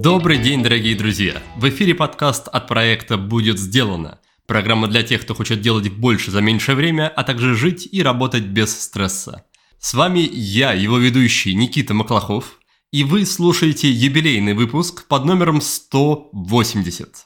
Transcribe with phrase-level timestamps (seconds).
[0.00, 1.42] Добрый день, дорогие друзья!
[1.56, 4.20] В эфире подкаст от проекта «Будет сделано».
[4.46, 8.44] Программа для тех, кто хочет делать больше за меньшее время, а также жить и работать
[8.44, 9.44] без стресса.
[9.78, 12.58] С вами я, его ведущий Никита Маклахов,
[12.90, 17.25] и вы слушаете юбилейный выпуск под номером 180.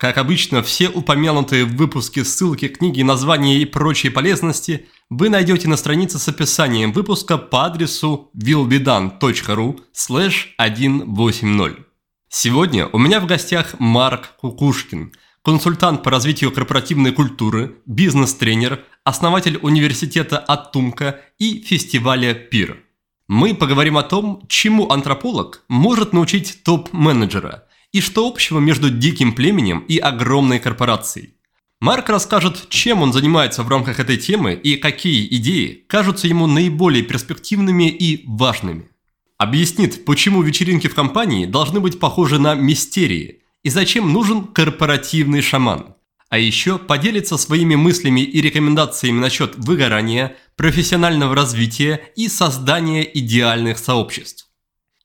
[0.00, 5.76] Как обычно, все упомянутые в выпуске ссылки, книги, названия и прочие полезности вы найдете на
[5.76, 11.86] странице с описанием выпуска по адресу willbedone.ru 180.
[12.30, 15.12] Сегодня у меня в гостях Марк Кукушкин,
[15.44, 22.82] консультант по развитию корпоративной культуры, бизнес-тренер, основатель университета Атумка и фестиваля ПИР.
[23.28, 29.80] Мы поговорим о том, чему антрополог может научить топ-менеджера и что общего между диким племенем
[29.88, 31.34] и огромной корпорацией.
[31.80, 37.02] Марк расскажет, чем он занимается в рамках этой темы и какие идеи кажутся ему наиболее
[37.02, 38.90] перспективными и важными.
[39.38, 45.94] Объяснит, почему вечеринки в компании должны быть похожи на мистерии и зачем нужен корпоративный шаман.
[46.28, 54.49] А еще поделится своими мыслями и рекомендациями насчет выгорания, профессионального развития и создания идеальных сообществ.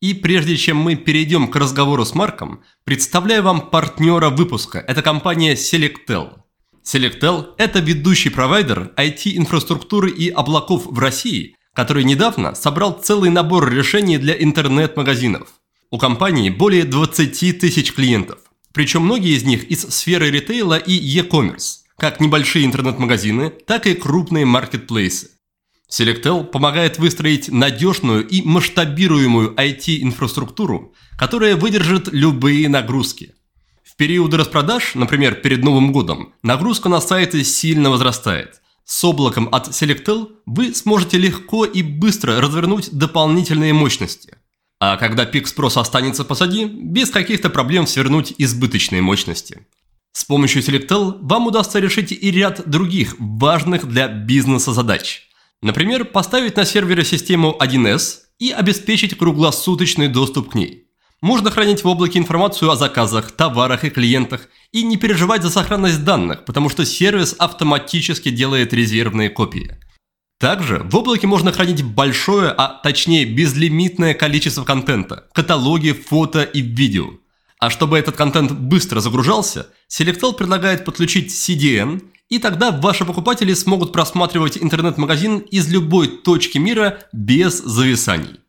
[0.05, 4.77] И прежде чем мы перейдем к разговору с Марком, представляю вам партнера выпуска.
[4.77, 6.33] Это компания Selectel.
[6.83, 14.17] Selectel– это ведущий провайдер IT-инфраструктуры и облаков в России– который недавно собрал целый набор решений
[14.17, 15.49] для интернет-магазинов.
[15.91, 18.39] У компании более 20 тысяч клиентов,
[18.73, 24.45] причем многие из них из сферы ритейла и e-commerce, как небольшие интернет-магазины, так и крупные
[24.45, 25.31] маркетплейсы.
[25.95, 33.33] Selectel помогает выстроить надежную и масштабируемую IT-инфраструктуру, которая выдержит любые нагрузки.
[33.83, 39.69] В периоды распродаж, например, перед Новым годом, нагрузка на сайты сильно возрастает– с облаком от
[39.69, 44.37] Selectel вы сможете легко и быстро развернуть дополнительные мощности.
[44.79, 49.65] А когда пик спроса останется позади, без каких-то проблем свернуть избыточные мощности.
[50.11, 55.23] С помощью Selectel вам удастся решить и ряд других важных для бизнеса задач.
[55.65, 60.91] Например, поставить на сервере систему 1С и обеспечить круглосуточный доступ к ней.
[61.23, 66.03] Можно хранить в облаке информацию о заказах, товарах и клиентах и не переживать за сохранность
[66.03, 69.79] данных, потому что сервис автоматически делает резервные копии.
[70.39, 77.09] Также в облаке можно хранить большое, а точнее безлимитное количество контента, каталоги, фото и видео.
[77.59, 83.91] А чтобы этот контент быстро загружался, Selectel предлагает подключить CDN, и тогда ваши покупатели смогут
[83.91, 88.39] просматривать интернет-магазин из любой точки мира без зависаний.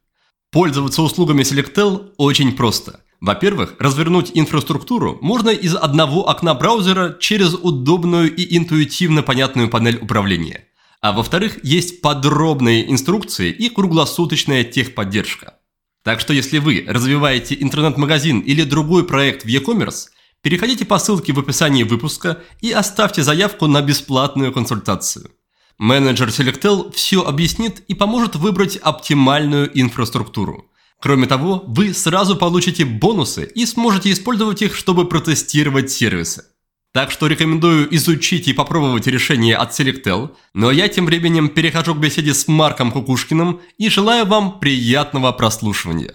[0.50, 3.00] Пользоваться услугами Selectel очень просто.
[3.20, 10.64] Во-первых, развернуть инфраструктуру можно из одного окна браузера через удобную и интуитивно понятную панель управления.
[11.00, 15.54] А во-вторых, есть подробные инструкции и круглосуточная техподдержка.
[16.02, 20.08] Так что если вы развиваете интернет-магазин или другой проект в e-commerce,
[20.46, 25.32] переходите по ссылке в описании выпуска и оставьте заявку на бесплатную консультацию.
[25.76, 30.70] Менеджер Selectel все объяснит и поможет выбрать оптимальную инфраструктуру.
[31.00, 36.44] Кроме того, вы сразу получите бонусы и сможете использовать их, чтобы протестировать сервисы.
[36.92, 41.98] Так что рекомендую изучить и попробовать решение от Selectel, но я тем временем перехожу к
[41.98, 46.14] беседе с Марком Кукушкиным и желаю вам приятного прослушивания.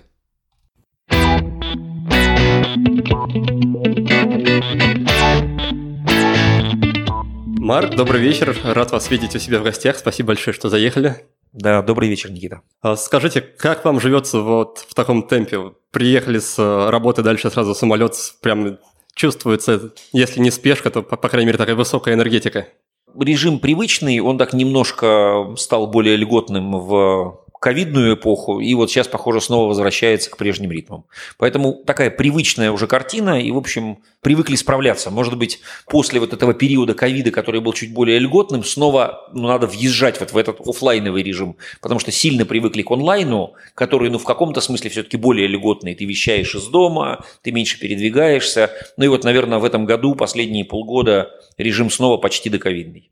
[7.71, 8.55] Марк, добрый вечер.
[8.63, 9.97] Рад вас видеть у себя в гостях.
[9.97, 11.15] Спасибо большое, что заехали.
[11.53, 12.61] Да, добрый вечер, Никита.
[12.81, 15.73] А скажите, как вам живется вот в таком темпе?
[15.91, 18.77] Приехали с э, работы, дальше сразу самолет, прям
[19.15, 22.67] чувствуется, если не спешка, то, по, по крайней мере, такая высокая энергетика.
[23.19, 29.39] Режим привычный, он так немножко стал более льготным в ковидную эпоху, и вот сейчас, похоже,
[29.39, 31.05] снова возвращается к прежним ритмам.
[31.37, 35.11] Поэтому такая привычная уже картина, и, в общем, привыкли справляться.
[35.11, 39.67] Может быть, после вот этого периода ковида, который был чуть более льготным, снова ну, надо
[39.67, 44.25] въезжать вот в этот офлайновый режим, потому что сильно привыкли к онлайну, который, ну, в
[44.25, 45.93] каком-то смысле все-таки более льготный.
[45.93, 48.71] Ты вещаешь из дома, ты меньше передвигаешься.
[48.97, 51.29] Ну и вот, наверное, в этом году, последние полгода,
[51.59, 53.11] режим снова почти доковидный.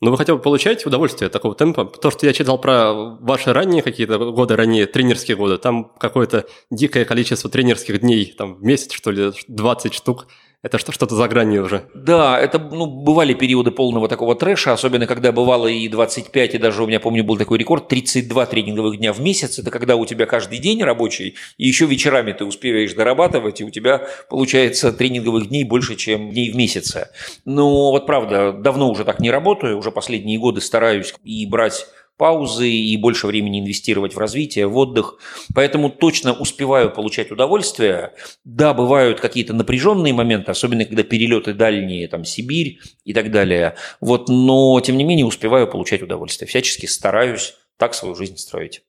[0.00, 1.86] Но вы хотя бы получаете удовольствие от такого темпа?
[1.86, 7.04] То, что я читал про ваши ранние какие-то годы, ранние тренерские годы, там какое-то дикое
[7.04, 10.26] количество тренерских дней, там в месяц, что ли, 20 штук.
[10.62, 11.82] Это что-то за гранью уже.
[11.94, 16.82] Да, это ну, бывали периоды полного такого трэша, особенно когда бывало и 25, и даже
[16.82, 19.58] у меня, помню, был такой рекорд, 32 тренинговых дня в месяц.
[19.58, 23.70] Это когда у тебя каждый день рабочий, и еще вечерами ты успеваешь дорабатывать, и у
[23.70, 27.10] тебя получается тренинговых дней больше, чем дней в месяце.
[27.44, 31.86] Но вот правда, давно уже так не работаю, уже последние годы стараюсь и брать
[32.16, 35.18] паузы и больше времени инвестировать в развитие, в отдых.
[35.54, 38.12] Поэтому точно успеваю получать удовольствие.
[38.44, 43.76] Да, бывают какие-то напряженные моменты, особенно когда перелеты дальние, там Сибирь и так далее.
[44.00, 46.48] Вот, но тем не менее успеваю получать удовольствие.
[46.48, 48.82] Всячески стараюсь так свою жизнь строить.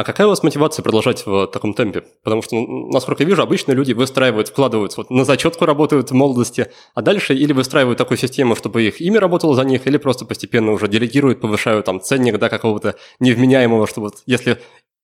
[0.00, 2.04] А какая у вас мотивация продолжать в таком темпе?
[2.24, 6.72] Потому что, насколько я вижу, обычно люди выстраивают, вкладываются вот на зачетку, работают в молодости,
[6.94, 10.72] а дальше или выстраивают такую систему, чтобы их имя работало за них, или просто постепенно
[10.72, 14.56] уже делегируют, повышают там ценник да, какого-то невменяемого, что вот если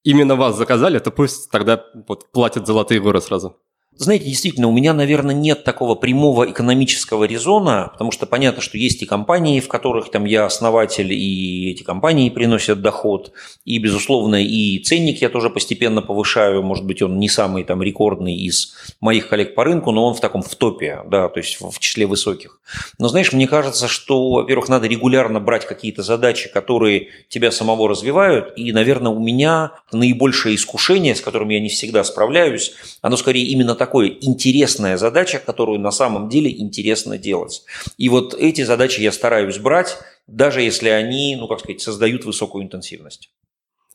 [0.02, 3.58] именно вас заказали, то пусть тогда вот платят золотые горы сразу.
[3.98, 9.02] Знаете, действительно, у меня, наверное, нет такого прямого экономического резона, потому что понятно, что есть
[9.02, 13.32] и компании, в которых там я основатель, и эти компании приносят доход,
[13.64, 18.34] и, безусловно, и ценник я тоже постепенно повышаю, может быть, он не самый там рекордный
[18.36, 21.78] из моих коллег по рынку, но он в таком в топе, да, то есть в
[21.78, 22.60] числе высоких.
[22.98, 28.52] Но, знаешь, мне кажется, что, во-первых, надо регулярно брать какие-то задачи, которые тебя самого развивают,
[28.56, 33.74] и, наверное, у меня наибольшее искушение, с которым я не всегда справляюсь, оно скорее именно
[33.74, 37.62] так такое интересная задача, которую на самом деле интересно делать.
[37.96, 39.96] И вот эти задачи я стараюсь брать,
[40.26, 43.30] даже если они, ну как сказать, создают высокую интенсивность.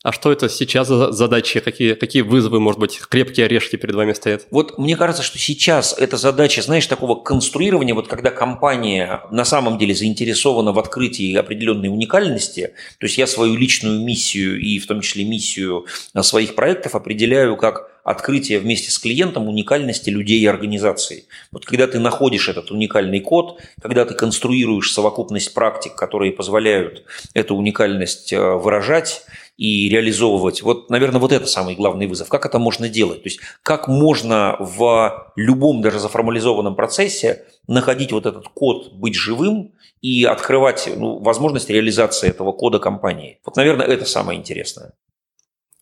[0.04, 1.60] А что это сейчас за задачи?
[1.60, 4.48] Какие, какие вызовы, может быть, крепкие орешки перед вами стоят?
[4.50, 9.78] Вот мне кажется, что сейчас эта задача, знаешь, такого конструирования, вот когда компания на самом
[9.78, 15.02] деле заинтересована в открытии определенной уникальности, то есть я свою личную миссию и в том
[15.02, 15.86] числе миссию
[16.22, 21.26] своих проектов определяю как открытие вместе с клиентом уникальности людей и организаций.
[21.52, 27.04] Вот когда ты находишь этот уникальный код, когда ты конструируешь совокупность практик, которые позволяют
[27.34, 29.24] эту уникальность э, выражать,
[29.62, 30.64] и реализовывать.
[30.64, 32.30] Вот, наверное, вот это самый главный вызов.
[32.30, 33.22] Как это можно делать?
[33.22, 39.74] То есть как можно в любом даже заформализованном процессе находить вот этот код, быть живым
[40.02, 43.40] и открывать ну, возможность реализации этого кода компании.
[43.46, 44.94] Вот, наверное, это самое интересное.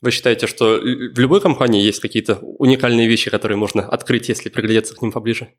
[0.02, 4.96] Вы считаете, что в любой компании есть какие-то уникальные вещи, которые можно открыть, если приглядеться
[4.96, 5.50] к ним поближе?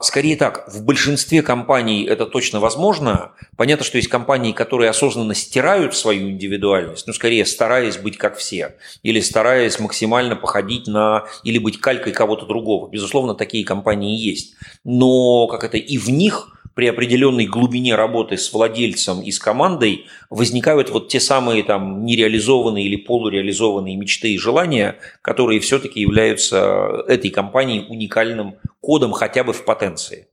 [0.00, 3.32] Скорее так, в большинстве компаний это точно возможно.
[3.56, 8.76] Понятно, что есть компании, которые осознанно стирают свою индивидуальность, ну, скорее стараясь быть как все,
[9.02, 12.88] или стараясь максимально походить на, или быть калькой кого-то другого.
[12.88, 14.54] Безусловно, такие компании есть.
[14.84, 20.06] Но как это и в них при определенной глубине работы с владельцем и с командой
[20.30, 27.30] возникают вот те самые там нереализованные или полуреализованные мечты и желания, которые все-таки являются этой
[27.30, 30.28] компанией уникальным кодом хотя бы в потенции.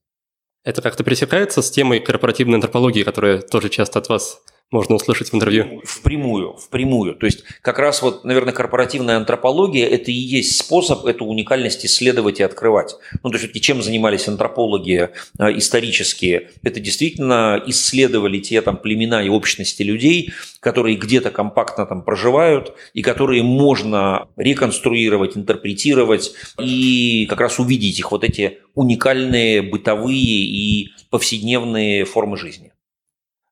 [0.63, 5.35] Это как-то пересекается с темой корпоративной антропологии, которая тоже часто от вас можно услышать в
[5.35, 5.81] интервью?
[5.85, 7.15] Впрямую, впрямую.
[7.15, 12.39] То есть как раз вот, наверное, корпоративная антропология– это и есть способ эту уникальность исследовать
[12.39, 12.95] и открывать.
[13.23, 16.49] Ну, то есть чем занимались антропологи а, исторические?
[16.63, 23.01] Это действительно исследовали те там племена и общности людей, которые где-то компактно там проживают и
[23.01, 32.05] которые можно реконструировать, интерпретировать и как раз увидеть их вот эти уникальные бытовые и повседневные
[32.05, 32.74] формы жизни.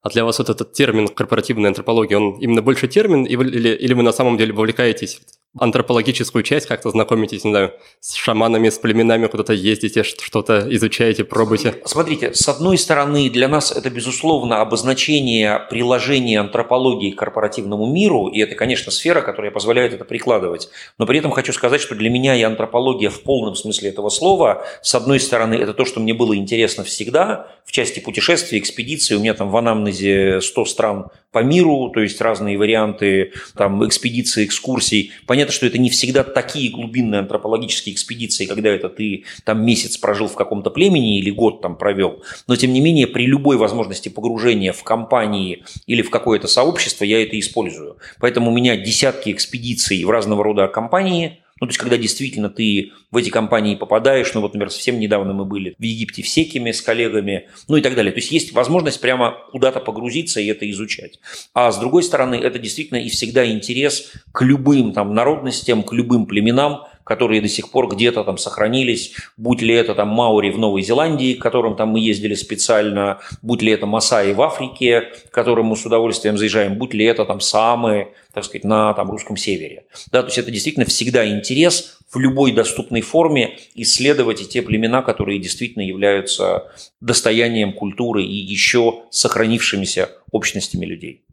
[0.04, 4.04] А для вас вот этот термин корпоративная антропология, он именно больше термин, или, или вы
[4.04, 5.22] на самом деле вовлекаетесь
[5.60, 11.76] антропологическую часть, как-то знакомитесь, не знаю, с шаманами, с племенами, куда-то ездите, что-то изучаете, пробуете?
[11.86, 18.40] Смотрите, с одной стороны, для нас это, безусловно, обозначение приложения антропологии к корпоративному миру, и
[18.40, 20.70] это, конечно, сфера, которая позволяет это прикладывать.
[20.98, 24.66] Но при этом хочу сказать, что для меня и антропология в полном смысле этого слова,
[24.82, 29.20] с одной стороны, это то, что мне было интересно всегда, в части путешествий, экспедиций, у
[29.20, 35.12] меня там в анамнезе 100 стран по миру, то есть разные варианты там, экспедиций, экскурсий.
[35.26, 40.28] Понятно, что это не всегда такие глубинные антропологические экспедиции, когда это ты там месяц прожил
[40.28, 42.24] в каком-то племени или год там провел.
[42.48, 47.22] Но тем не менее, при любой возможности погружения в компании или в какое-то сообщество я
[47.22, 47.98] это использую.
[48.20, 52.92] Поэтому у меня десятки экспедиций в разного рода компании– ну, то есть, когда действительно ты
[53.10, 56.74] в эти компании попадаешь, ну, вот, например, совсем недавно мы были в Египте в Секиме
[56.74, 58.12] с коллегами, ну и так далее.
[58.12, 61.22] То есть, есть возможность прямо куда-то погрузиться и это изучать.
[61.54, 66.26] А с другой стороны, это действительно и всегда интерес к любым там народностям, к любым
[66.26, 70.82] племенам, которые до сих пор где-то там сохранились, будь ли это там Маури в Новой
[70.82, 75.68] Зеландии, к которым там мы ездили специально, будь ли это Масаи в Африке, к которым
[75.68, 79.86] мы с удовольствием заезжаем, будь ли это там Самы, так сказать, на там, русском севере.
[80.12, 85.02] Да, то есть это действительно всегда интерес в любой доступной форме исследовать и те племена,
[85.02, 91.26] которые действительно являются достоянием культуры и еще сохранившимися общностями людей.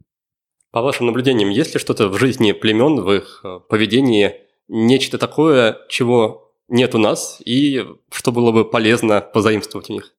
[0.71, 4.35] По вашим наблюдениям, есть ли что-то в жизни племен, в их э, поведении,
[4.71, 10.13] нечто такое, чего нет у нас, и что было бы полезно позаимствовать у них?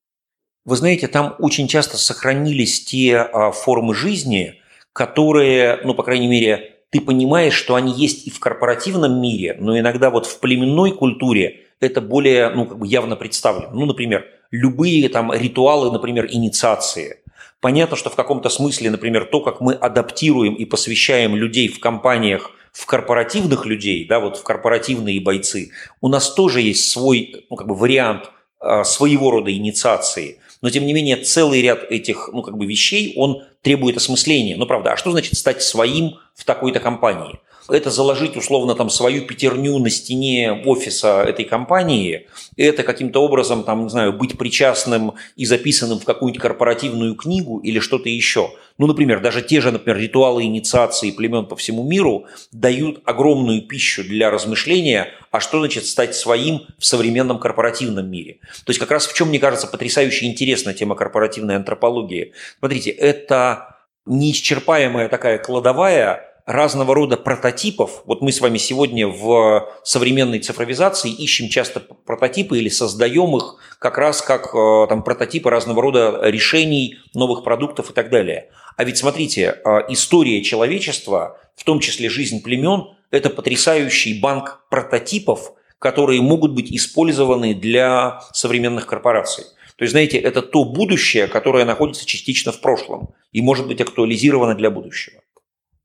[0.65, 4.61] Вы знаете, там очень часто сохранились те а, формы жизни,
[4.93, 9.77] которые, ну, по крайней мере, ты понимаешь, что они есть и в корпоративном мире, но
[9.77, 13.73] иногда вот в племенной культуре это более, ну, как бы явно представлено.
[13.73, 17.23] Ну, например, любые там ритуалы, например, инициации.
[17.61, 22.53] Понятно, что в каком-то смысле, например, то, как мы адаптируем и посвящаем людей в компаниях
[22.73, 27.67] в корпоративных людей, да, вот в корпоративные бойцы, у нас тоже есть свой ну, как
[27.67, 30.39] бы вариант а, своего рода инициации.
[30.63, 34.57] Но, тем не менее, целый ряд этих ну, как бы вещей, он требует осмысления.
[34.57, 37.41] Ну, правда, а что значит стать своим в такой-то компании?
[37.69, 43.85] Это заложить условно там свою пятерню на стене офиса этой компании, это каким-то образом там,
[43.85, 48.51] не знаю, быть причастным и записанным в какую-нибудь корпоративную книгу или что-то еще.
[48.79, 54.03] Ну, например, даже те же, например, ритуалы инициации племен по всему миру дают огромную пищу
[54.03, 58.39] для размышления, а что значит стать своим в современном корпоративном мире.
[58.65, 62.33] То есть как раз в чем, мне кажется, потрясающе интересная тема корпоративной антропологии.
[62.59, 63.77] Смотрите, это
[64.07, 68.03] неисчерпаемая такая кладовая разного рода прототипов.
[68.05, 73.99] Вот мы с вами сегодня в современной цифровизации ищем часто прототипы или создаем их как
[73.99, 78.51] раз как э, там, прототипы разного рода решений, новых продуктов и так далее.
[78.77, 85.55] А ведь смотрите, э, история человечества, в том числе жизнь племен, это потрясающий банк прототипов,
[85.79, 89.45] которые могут быть использованы для современных корпораций.
[89.77, 94.55] То есть, знаете, это то будущее, которое находится частично в прошлом и может быть актуализировано
[94.55, 95.22] для будущего.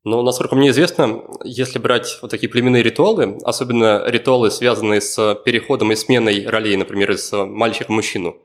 [0.08, 5.92] Но, насколько мне известно, если брать вот такие племенные ритуалы, особенно ритуалы, связанные с переходом
[5.92, 8.38] и сменой ролей, например, из мальчика в мужчину,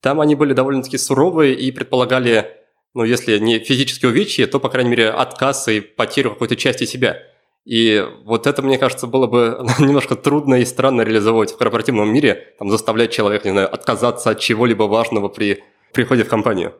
[0.00, 2.56] там они были довольно-таки суровые и предполагали,
[2.94, 7.18] ну, если не физические увечья, то, по крайней мере, отказ и потерю какой-то части себя.
[7.66, 12.54] И вот это, мне кажется, было бы немножко трудно и странно реализовать в корпоративном мире,
[12.58, 15.62] там, заставлять человека, не знаю, отказаться от чего-либо важного при
[15.92, 16.72] приходе в компанию.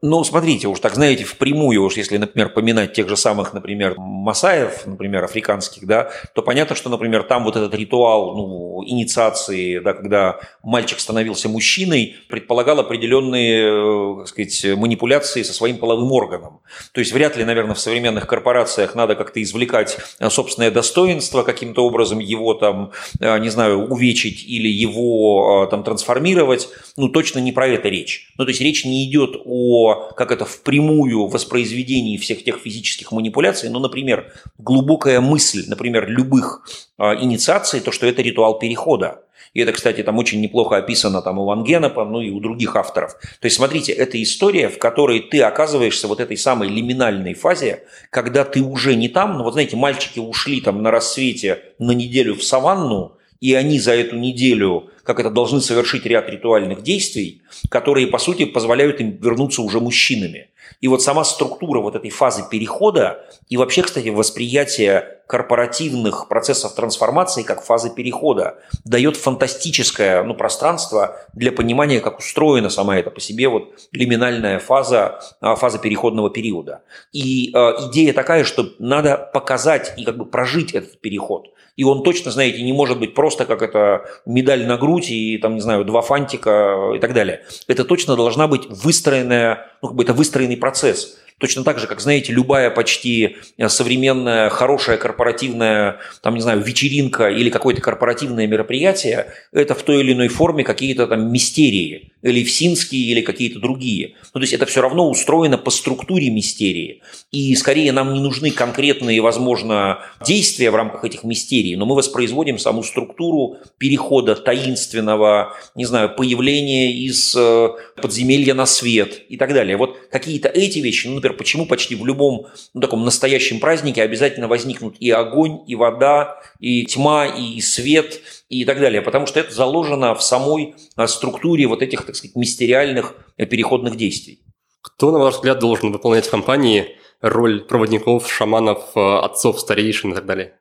[0.00, 4.86] Ну, смотрите, уж так знаете, впрямую, уж если, например, поминать тех же самых, например, масаев,
[4.86, 10.38] например, африканских, да, то понятно, что, например, там вот этот ритуал ну, инициации, да, когда
[10.62, 16.60] мальчик становился мужчиной, предполагал определенные, э, так сказать, манипуляции со своим половым органом.
[16.92, 21.84] То есть вряд ли, наверное, в современных корпорациях надо как-то извлекать э, собственное достоинство, каким-то
[21.84, 26.68] образом его там, э, не знаю, увечить или его там трансформировать.
[26.96, 28.32] Ну, точно не про это речь.
[28.38, 33.70] Ну, то есть речь не идет о как это впрямую воспроизведении всех тех физических манипуляций,
[33.70, 36.62] ну, например, глубокая мысль, например, любых
[36.98, 39.22] э, инициаций, то, что это ритуал перехода.
[39.54, 42.76] И это, кстати, там очень неплохо описано там у Ван Генопа, ну и у других
[42.76, 43.14] авторов.
[43.14, 48.44] То есть, смотрите, это история, в которой ты оказываешься вот этой самой лиминальной фазе, когда
[48.44, 52.42] ты уже не там, ну вот знаете, мальчики ушли там на рассвете на неделю в
[52.42, 58.18] саванну, и они за эту неделю, как это, должны совершить ряд ритуальных действий, которые, по
[58.18, 60.50] сути, позволяют им вернуться уже мужчинами.
[60.82, 67.42] И вот сама структура вот этой фазы перехода и вообще, кстати, восприятие корпоративных процессов трансформации
[67.42, 73.48] как фазы перехода дает фантастическое ну, пространство для понимания, как устроена сама эта по себе
[73.48, 76.82] вот лиминальная фаза, а, фаза переходного периода.
[77.12, 81.48] И э, идея такая, что надо показать и как бы прожить этот переход.
[81.78, 85.54] И он точно, знаете, не может быть просто как это медаль на грудь и там,
[85.54, 87.44] не знаю, два фантика и так далее.
[87.68, 91.20] Это точно должна быть выстроенная, ну, как бы это выстроенный процесс.
[91.38, 97.28] Точно так же, как, знаете, любая почти э, современная, хорошая корпоративная, там, не знаю, вечеринка
[97.28, 103.02] или какое-то корпоративное мероприятие, это в той или иной форме какие-то там мистерии, или всинские,
[103.02, 104.14] или какие-то другие.
[104.34, 107.02] Ну, то есть это все равно устроено по структуре мистерии.
[107.30, 112.58] И скорее нам не нужны конкретные, возможно, действия в рамках этих мистерий, но мы воспроизводим
[112.58, 117.68] саму структуру перехода таинственного, не знаю, появления из э,
[118.02, 119.76] подземелья на свет и так далее.
[119.76, 124.02] Вот какие-то эти вещи, ну, например, например, почему почти в любом ну, таком настоящем празднике
[124.02, 129.02] обязательно возникнут и огонь, и вода, и тьма, и свет, и так далее.
[129.02, 133.96] Потому что это заложено в самой а, структуре вот этих, так сказать, мистериальных э, переходных
[133.96, 134.40] действий.
[134.80, 140.14] Кто, на ваш взгляд, должен выполнять в компании роль проводников, шаманов, э, отцов, старейшин и
[140.14, 140.54] так далее?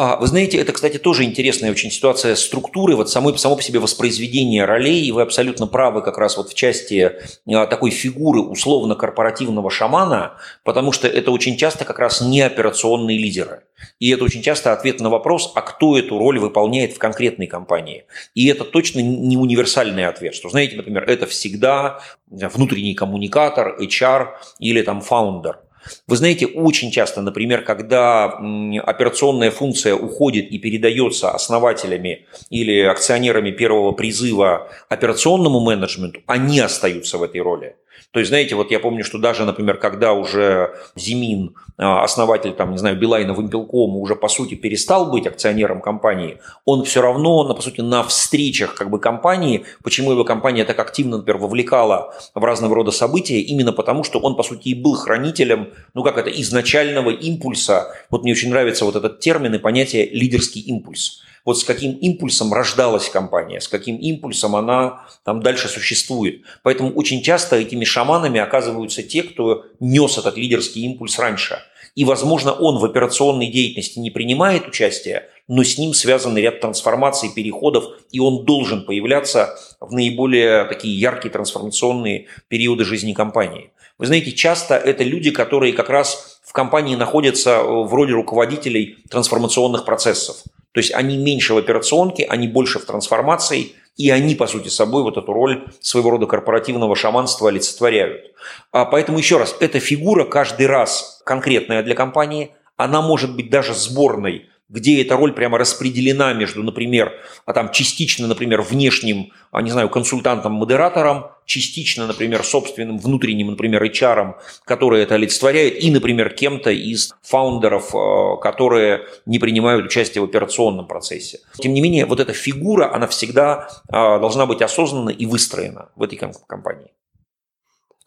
[0.00, 3.80] А, вы знаете, это, кстати, тоже интересная очень ситуация структуры, вот самой, само по себе
[3.80, 7.14] воспроизведение ролей, и вы абсолютно правы как раз вот в части
[7.52, 13.64] а, такой фигуры условно-корпоративного шамана, потому что это очень часто как раз не операционные лидеры.
[13.98, 18.04] И это очень часто ответ на вопрос, а кто эту роль выполняет в конкретной компании.
[18.36, 24.28] И это точно не универсальный ответ, что, знаете, например, это всегда внутренний коммуникатор, HR
[24.60, 25.58] или там фаундер–
[26.06, 33.92] вы знаете, очень часто, например, когда операционная функция уходит и передается основателями или акционерами первого
[33.92, 37.76] призыва операционному менеджменту, они остаются в этой роли.
[38.10, 42.70] То есть, знаете, вот я помню, что даже, например, когда уже Зимин, а, основатель, там,
[42.70, 47.60] не знаю, Билайна Вимпелкома, уже, по сути, перестал быть акционером компании, он все равно, по
[47.60, 52.74] сути, на встречах как бы компании, почему его компания так активно, например, вовлекала в разного
[52.74, 57.10] рода события, именно потому, что он, по сути, и был хранителем, ну, как это, изначального
[57.10, 57.94] импульса.
[58.08, 62.52] Вот мне очень нравится вот этот термин и понятие «лидерский импульс» вот с каким импульсом
[62.52, 66.42] рождалась компания, с каким импульсом она там дальше существует.
[66.62, 71.58] Поэтому очень часто этими шаманами оказываются те, кто нес этот лидерский импульс раньше.
[71.94, 77.30] И, возможно, он в операционной деятельности не принимает участие, но с ним связан ряд трансформаций,
[77.34, 83.70] переходов, и он должен появляться в наиболее такие яркие трансформационные периоды жизни компании.
[83.96, 89.86] Вы знаете, часто это люди, которые как раз в компании находятся в роли руководителей трансформационных
[89.86, 90.44] процессов.
[90.72, 95.02] То есть они меньше в операционке, они больше в трансформации, и они, по сути, собой
[95.02, 98.32] вот эту роль своего рода корпоративного шаманства олицетворяют.
[98.70, 103.74] А поэтому еще раз, эта фигура каждый раз конкретная для компании, она может быть даже
[103.74, 107.12] сборной где эта роль прямо распределена между, например,
[107.46, 114.34] а там частично, например, внешним, а, не знаю, консультантом-модератором, частично, например, собственным внутренним, например, HR,
[114.64, 120.86] который это олицетворяет, и, например, кем-то из фаундеров, а, которые не принимают участие в операционном
[120.86, 121.40] процессе.
[121.58, 126.02] Тем не менее, вот эта фигура, она всегда а, должна быть осознанна и выстроена в
[126.02, 126.90] этой компании.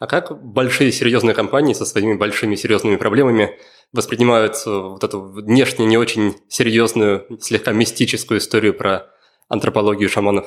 [0.02, 3.56] А как большие серьезные компании со своими большими серьезными проблемами
[3.92, 9.06] воспринимают вот эту внешне не очень серьезную, слегка мистическую историю про
[9.48, 10.46] антропологию шаманов?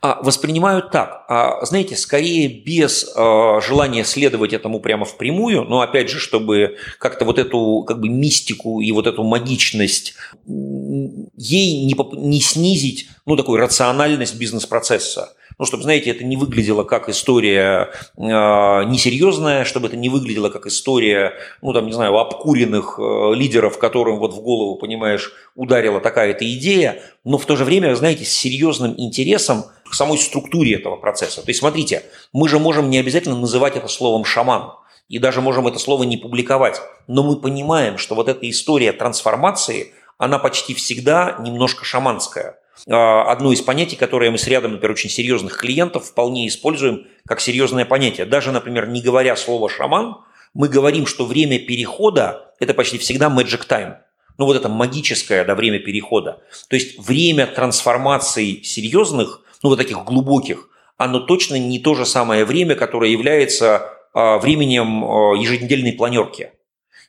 [0.00, 1.24] А, воспринимают так.
[1.28, 7.24] А, знаете, скорее без а, желания следовать этому прямо впрямую, но опять же, чтобы как-то
[7.24, 10.14] вот эту как бы мистику и вот эту магичность
[10.46, 15.34] ей не, не снизить, ну, такую рациональность бизнес-процесса.
[15.58, 20.66] Ну, чтобы, знаете, это не выглядело как история э, несерьезная, чтобы это не выглядело как
[20.66, 26.48] история, ну, там, не знаю, обкуренных э, лидеров, которым вот в голову, понимаешь, ударила такая-то
[26.54, 31.42] идея, но в то же время, знаете, с серьезным интересом к самой структуре этого процесса.
[31.42, 34.74] То есть, смотрите, мы же можем не обязательно называть это словом «шаман»,
[35.08, 39.92] и даже можем это слово не публиковать, но мы понимаем, что вот эта история трансформации,
[40.18, 45.58] она почти всегда немножко шаманская– одно из понятий, которое мы с рядом, например, очень серьезных
[45.58, 48.26] клиентов вполне используем как серьезное понятие.
[48.26, 50.16] Даже, например, не говоря слово «шаман»,
[50.54, 53.96] мы говорим, что время перехода– это почти всегда magic time.
[54.38, 56.40] Ну вот это магическое да, время перехода.
[56.68, 62.44] То есть время трансформаций серьезных, ну вот таких глубоких, оно точно не то же самое
[62.44, 66.52] время, которое является а, временем а, еженедельной планерки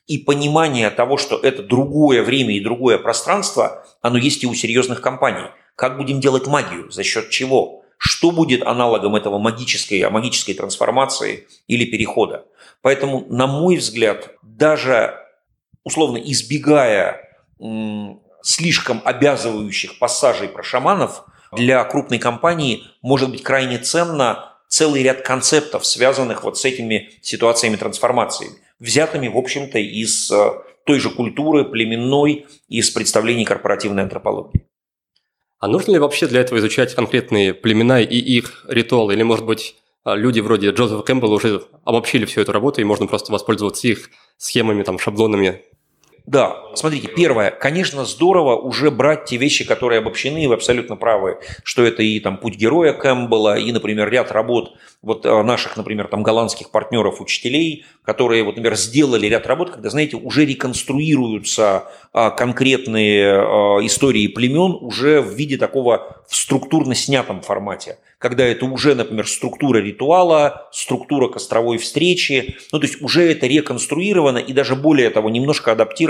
[0.06, 5.00] и понимание того, что это другое время и другое пространство, оно есть и у серьезных
[5.00, 5.50] компаний.
[5.80, 6.90] Как будем делать магию?
[6.90, 7.84] За счет чего?
[7.96, 12.44] Что будет аналогом этого магической, магической трансформации или перехода?
[12.82, 15.14] Поэтому, на мой взгляд, даже
[15.82, 17.34] условно избегая
[18.42, 25.86] слишком обязывающих пассажей про шаманов, для крупной компании может быть крайне ценно целый ряд концептов,
[25.86, 30.50] связанных вот с этими ситуациями трансформации, взятыми, в общем-то, из э,
[30.84, 34.66] той же культуры племенной, из представлений корпоративной антропологии.
[35.60, 39.12] А нужно ли вообще для этого изучать конкретные племена и их ритуалы?
[39.12, 43.06] Или, может быть, а, люди вроде Джозефа Кэмпбелла уже обобщили всю эту работу, и можно
[43.06, 45.62] просто воспользоваться их схемами, там, шаблонами
[46.26, 51.84] да, смотрите, первое, конечно, здорово уже брать те вещи, которые обобщены, вы абсолютно правы, что
[51.84, 56.22] это и там путь героя Кэмпбелла, и, например, ряд работ вот э, наших, например, там
[56.22, 63.32] голландских партнеров, учителей, которые, вот, например, сделали ряд работ, когда, знаете, уже реконструируются а, конкретные
[63.32, 67.98] а, истории племен уже в виде такого в структурно снятом формате.
[68.18, 74.38] Когда это уже, например, структура ритуала, структура костровой встречи, ну то есть уже это реконструировано
[74.38, 76.09] и даже более того, немножко адаптировано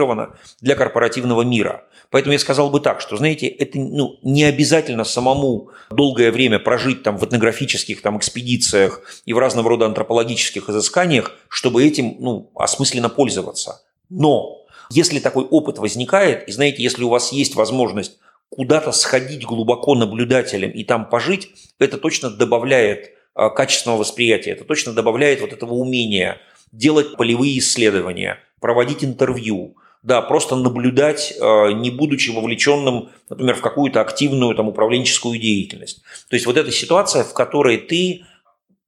[0.60, 1.84] для корпоративного мира.
[2.10, 7.02] Поэтому я сказал бы так, что, знаете, это ну, не обязательно самому долгое время прожить
[7.02, 13.08] там в этнографических там, экспедициях и в разного рода антропологических изысканиях, чтобы этим ну, осмысленно
[13.08, 13.82] пользоваться.
[14.08, 19.94] Но если такой опыт возникает, и знаете, если у вас есть возможность куда-то сходить глубоко
[19.94, 25.74] наблюдателем и там пожить, это точно добавляет а, качественного восприятия, это точно добавляет вот этого
[25.74, 26.38] умения
[26.72, 34.00] делать полевые исследования, проводить интервью, да, просто наблюдать, а, не будучи вовлеченным, например, в какую-то
[34.00, 36.02] активную там, управленческую деятельность.
[36.28, 38.24] То есть вот эта ситуация, в которой ты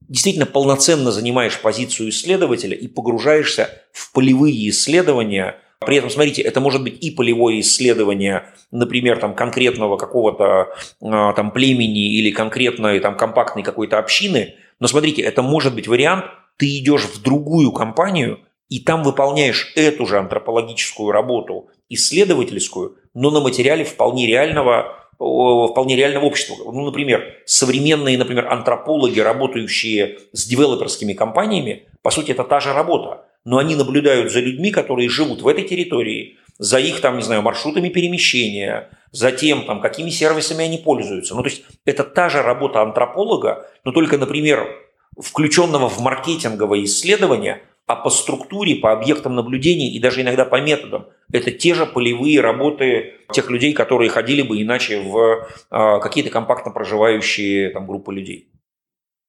[0.08, 6.82] действительно полноценно занимаешь позицию исследователя и погружаешься в полевые исследования– при этом, смотрите, это может
[6.82, 13.62] быть и полевое исследование, например, там, конкретного какого-то а, там, племени или конкретной там, компактной
[13.62, 18.40] какой-то общины, но смотрите, это может быть вариант ты идешь в другую компанию,
[18.72, 26.24] и там выполняешь эту же антропологическую работу, исследовательскую, но на материале вполне реального вполне реального
[26.24, 26.56] общества.
[26.64, 33.26] Ну, например, современные, например, антропологи, работающие с девелоперскими компаниями, по сути, это та же работа,
[33.44, 37.42] но они наблюдают за людьми, которые живут в этой территории, за их, там, не знаю,
[37.42, 41.34] маршрутами перемещения, за тем, там, какими сервисами они пользуются.
[41.34, 44.66] Ну, то есть это та же работа антрополога, но только, например,
[45.20, 51.06] включенного в маркетинговое исследование, а по структуре, по объектам наблюдения и даже иногда по методам.
[51.32, 56.70] Это те же полевые работы тех людей, которые ходили бы иначе в э, какие-то компактно
[56.72, 58.48] проживающие там, группы людей.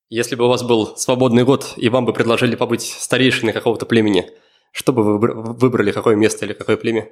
[0.10, 4.30] Если бы у вас был свободный год, и вам бы предложили побыть старейшиной какого-то племени,
[4.72, 7.10] что бы вы выбрали, какое место или какое племя?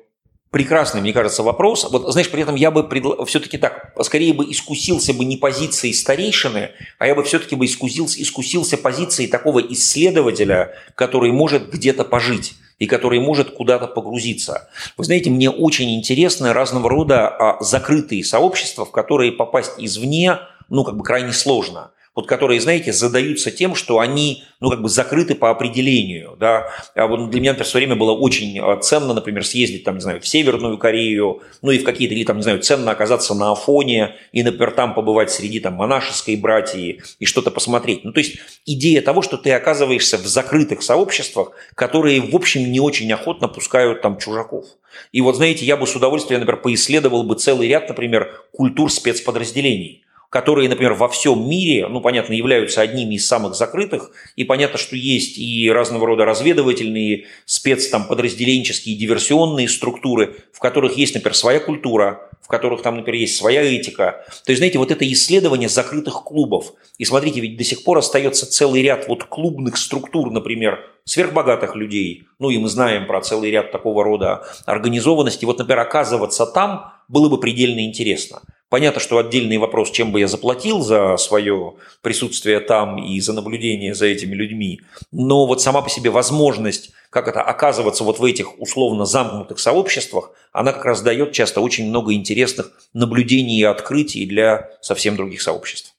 [0.52, 1.88] Прекрасный, мне кажется, вопрос.
[1.90, 3.24] Вот, знаешь, при этом я бы предла...
[3.24, 8.22] все-таки так, скорее бы искусился бы не позицией старейшины, а я бы все-таки бы искусился,
[8.22, 14.70] искусился позицией такого исследователя, который может где-то пожить и который может куда-то погрузиться.
[14.98, 20.84] Вы знаете, мне очень интересны разного рода а, закрытые сообщества, в которые попасть извне, ну,
[20.84, 25.34] как бы крайне сложно вот которые, знаете, задаются тем, что они, ну, как бы закрыты
[25.34, 26.68] по определению, да.
[26.94, 29.96] А вот для меня, например, в свое время было очень а, ценно, например, съездить, там,
[29.96, 33.34] не знаю, в Северную Корею, ну, и в какие-то, или, там, не знаю, ценно оказаться
[33.34, 38.04] на Афоне, и, например, там побывать среди, там, монашеской братьи и что-то посмотреть.
[38.04, 42.82] Ну, то есть идея того, что ты оказываешься в закрытых сообществах, которые, в общем, не
[42.82, 44.66] очень охотно пускают там чужаков.
[45.14, 50.04] И вот, знаете, я бы с удовольствием, например, поисследовал бы целый ряд, например, культур спецподразделений
[50.32, 54.96] которые, например, во всем мире, ну, понятно, являются одними из самых закрытых, и понятно, что
[54.96, 61.60] есть и разного рода разведывательные, спец, там, подразделенческие, диверсионные структуры, в которых есть, например, своя
[61.60, 64.26] культура, в которых там, например, есть своя этика.
[64.46, 66.76] То есть, знаете, вот это исследование закрытых клубов.
[66.98, 72.24] И смотрите, ведь до сих пор остается целый ряд вот клубных структур, например, сверхбогатых людей.
[72.40, 75.44] Ну и мы знаем про целый ряд такого рода организованности.
[75.44, 78.42] Вот, например, оказываться там было бы предельно интересно.
[78.72, 83.94] Понятно, что отдельный вопрос, чем бы я заплатил за свое присутствие там и за наблюдение
[83.94, 84.80] за этими людьми,
[85.12, 90.32] но вот сама по себе возможность, как это оказываться вот в этих условно замкнутых сообществах,
[90.54, 95.94] она как раз дает часто очень много интересных наблюдений и открытий для совсем других сообществ.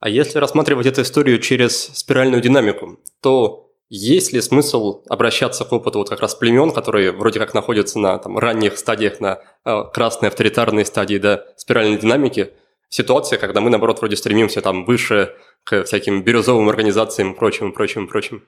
[0.00, 5.98] А если рассматривать эту историю через спиральную динамику, то есть ли смысл обращаться к опыту
[5.98, 10.28] вот как раз племен, которые вроде как находятся на там, ранних стадиях, на э, красной
[10.28, 12.52] авторитарной стадии да, спиральной динамики,
[12.88, 18.44] ситуация, когда мы, наоборот, вроде стремимся там выше к всяким бирюзовым организациям прочим, прочим, прочим?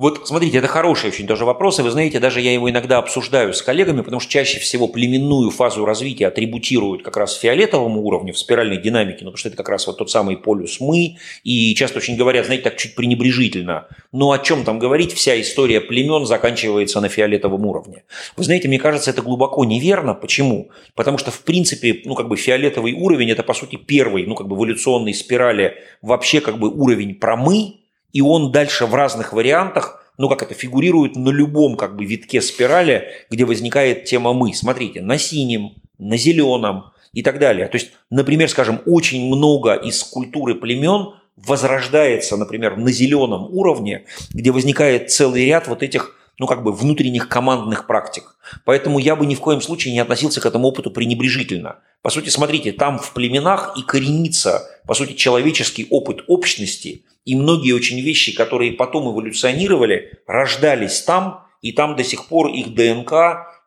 [0.00, 3.52] Вот смотрите, это хороший очень тоже вопрос, и вы знаете, даже я его иногда обсуждаю
[3.52, 8.38] с коллегами, потому что чаще всего племенную фазу развития атрибутируют как раз фиолетовому уровню в
[8.38, 11.98] спиральной динамике, ну, потому что это как раз вот тот самый полюс «мы», и часто
[11.98, 13.88] очень говорят, знаете, так чуть пренебрежительно.
[14.10, 18.04] Но о чем там говорить, вся история племен заканчивается на фиолетовом уровне.
[18.38, 20.14] Вы знаете, мне кажется, это глубоко неверно.
[20.14, 20.70] Почему?
[20.94, 24.48] Потому что, в принципе, ну, как бы фиолетовый уровень– это, по сути, первый, ну, как
[24.48, 27.80] бы эволюционной спирали вообще как бы уровень про «мы»,
[28.12, 32.40] и он дальше в разных вариантах, ну как это, фигурирует на любом как бы витке
[32.40, 34.54] спирали, где возникает тема «мы».
[34.54, 37.66] Смотрите, на синем, на зеленом и так далее.
[37.68, 44.50] То есть, например, скажем, очень много из культуры племен возрождается, например, на зеленом уровне, где
[44.50, 48.34] возникает целый ряд вот этих ну, как бы внутренних командных практик.
[48.64, 51.80] Поэтому я бы ни в коем случае не относился к этому опыту пренебрежительно.
[52.00, 57.72] По сути, смотрите, там в племенах и коренится, по сути, человеческий опыт общности, и многие
[57.72, 63.12] очень вещи, которые потом эволюционировали, рождались там, и там до сих пор их ДНК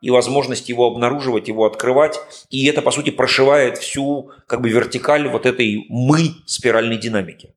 [0.02, 2.20] и возможность его обнаруживать, его открывать.
[2.50, 7.54] И это, по сути, прошивает всю как бы вертикаль вот этой «мы» спиральной динамики.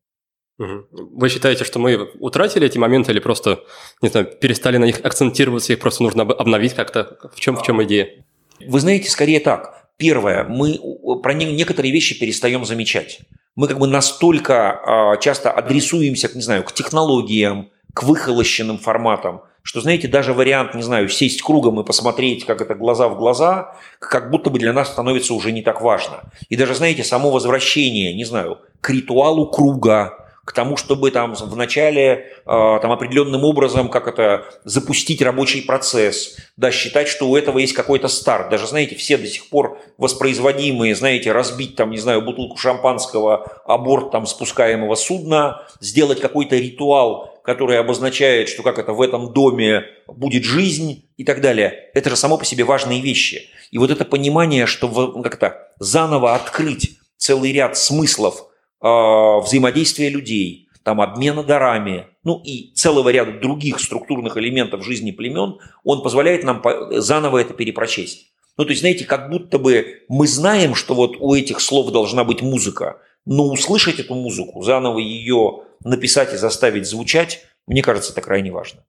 [0.59, 3.61] Вы считаете, что мы утратили эти моменты или просто,
[4.01, 7.19] не знаю, перестали на них акцентироваться, их просто нужно обновить как-то?
[7.35, 8.25] В чем, в чем идея?
[8.67, 9.89] Вы знаете, скорее так.
[9.99, 10.79] Первое, мы
[11.23, 13.21] про некоторые вещи перестаем замечать.
[13.55, 19.81] Мы как бы настолько а, часто адресуемся, не знаю, к технологиям, к выхолощенным форматам, что,
[19.81, 24.31] знаете, даже вариант, не знаю, сесть кругом и посмотреть, как это глаза в глаза, как
[24.31, 26.31] будто бы для нас становится уже не так важно.
[26.51, 32.33] И даже, знаете, само возвращение, не знаю, к ритуалу круга, к тому, чтобы там вначале
[32.47, 37.73] а, там определенным образом как это запустить рабочий процесс, да, считать, что у этого есть
[37.73, 38.49] какой-то старт.
[38.49, 44.13] Даже, знаете, все до сих пор воспроизводимые, знаете, разбить там, не знаю, бутылку шампанского, аборт
[44.13, 50.45] там спускаемого судна, сделать какой-то ритуал, который обозначает, что как это в этом доме будет
[50.45, 51.91] жизнь и так далее.
[51.93, 53.51] Это же само по себе важные вещи.
[53.73, 54.89] И вот это понимание, что
[55.25, 58.46] как-то заново открыть целый ряд смыслов–
[58.81, 66.03] взаимодействия людей, там, обмена дарами, ну и целого ряда других структурных элементов жизни племен, он
[66.03, 68.33] позволяет нам заново это перепрочесть.
[68.57, 72.25] Ну, то есть, знаете, как будто бы мы знаем, что вот у этих слов должна
[72.25, 78.21] быть музыка, но услышать эту музыку, заново ее написать и заставить звучать, мне кажется, это
[78.21, 78.85] крайне важно.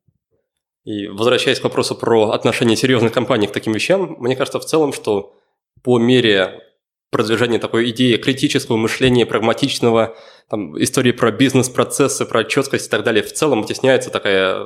[0.85, 4.93] И возвращаясь к вопросу про отношение серьезных компаний к таким вещам, мне кажется в целом,
[4.93, 5.35] что
[5.83, 6.61] по мере
[7.09, 10.17] продвижения такой идеи критического мышления, прагматичного,
[10.49, 14.65] там, истории про бизнес-процессы, про четкость и так далее, в целом вытесняется такая,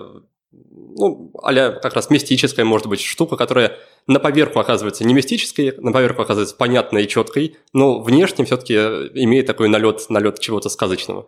[0.51, 3.77] ну, а как раз мистическая, может быть, штука, которая
[4.07, 9.45] на поверку оказывается не мистической, на поверку оказывается понятной и четкой, но внешне все-таки имеет
[9.45, 11.27] такой налет, налет чего-то сказочного.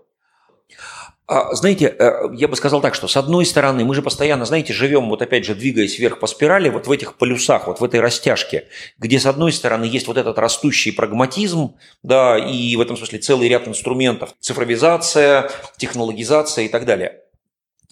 [1.26, 4.74] А, знаете, э, я бы сказал так, что с одной стороны мы же постоянно, знаете,
[4.74, 8.02] живем, вот опять же, двигаясь вверх по спирали, вот в этих полюсах, вот в этой
[8.02, 13.20] растяжке, где с одной стороны есть вот этот растущий прагматизм, да, и в этом смысле
[13.20, 17.22] целый ряд инструментов, цифровизация, технологизация и так далее.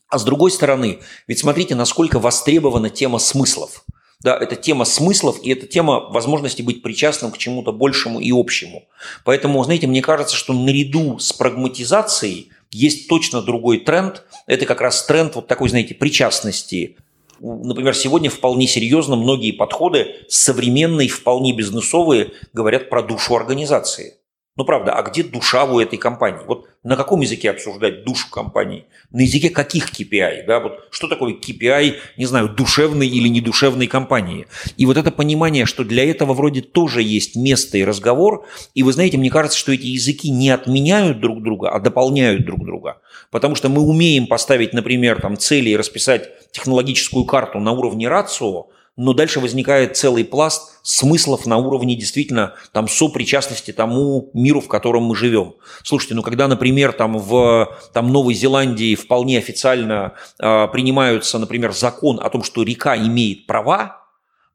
[0.09, 3.85] А с другой стороны, ведь смотрите, насколько востребована тема смыслов.
[4.19, 8.83] Да, это тема смыслов и это тема возможности быть причастным к чему-то большему и общему.
[9.23, 14.23] Поэтому, знаете, мне кажется, что наряду с прагматизацией есть точно другой тренд.
[14.47, 16.97] Это как раз тренд вот такой, знаете, причастности.
[17.39, 24.15] Например, сегодня вполне серьезно многие подходы современные, вполне бизнесовые говорят про душу организации.
[24.57, 26.41] Ну правда, а где душа у этой компании?
[26.45, 28.85] Вот на каком языке обсуждать душу компании?
[29.09, 30.45] На языке каких KPI?
[30.45, 30.59] Да?
[30.59, 34.47] Вот что такое KPI, не знаю, душевной или недушевной компании?
[34.75, 38.45] И вот это понимание, что для этого вроде тоже есть место и разговор.
[38.73, 42.65] И вы знаете, мне кажется, что эти языки не отменяют друг друга, а дополняют друг
[42.65, 42.97] друга.
[43.31, 48.67] Потому что мы умеем поставить, например, там, цели и расписать технологическую карту на уровне рацио,
[48.97, 55.03] но дальше возникает целый пласт смыслов на уровне действительно там сопричастности тому миру, в котором
[55.03, 55.55] мы живем.
[55.83, 62.19] Слушайте, ну когда, например, там в там, Новой Зеландии вполне официально э, принимаются, например, закон
[62.21, 64.01] о том, что река имеет права,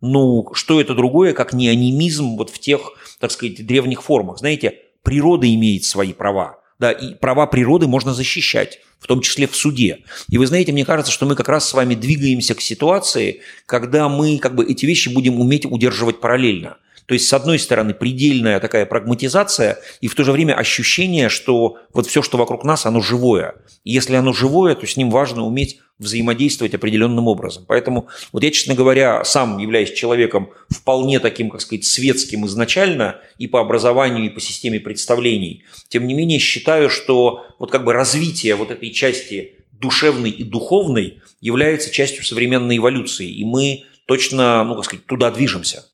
[0.01, 4.39] ну что это другое, как неонимизм вот в тех, так сказать, древних формах.
[4.39, 6.59] Знаете, природа имеет свои права.
[6.79, 10.01] Да, и права природы можно защищать, в том числе в суде.
[10.29, 14.09] И вы знаете, мне кажется, что мы как раз с вами двигаемся к ситуации, когда
[14.09, 16.77] мы как бы эти вещи будем уметь удерживать параллельно.
[17.07, 21.79] То есть, с одной стороны, предельная такая прагматизация, и в то же время ощущение, что
[21.93, 23.55] вот все, что вокруг нас, оно живое.
[23.85, 27.65] И если оно живое, то с ним важно уметь взаимодействовать определенным образом.
[27.67, 33.47] Поэтому вот я, честно говоря, сам являюсь человеком вполне таким, как сказать, светским изначально и
[33.47, 35.65] по образованию, и по системе представлений.
[35.89, 41.23] Тем не менее, считаю, что вот как бы развитие вот этой части душевной и духовной
[41.41, 45.85] является частью современной эволюции, и мы точно, ну, как сказать, туда движемся.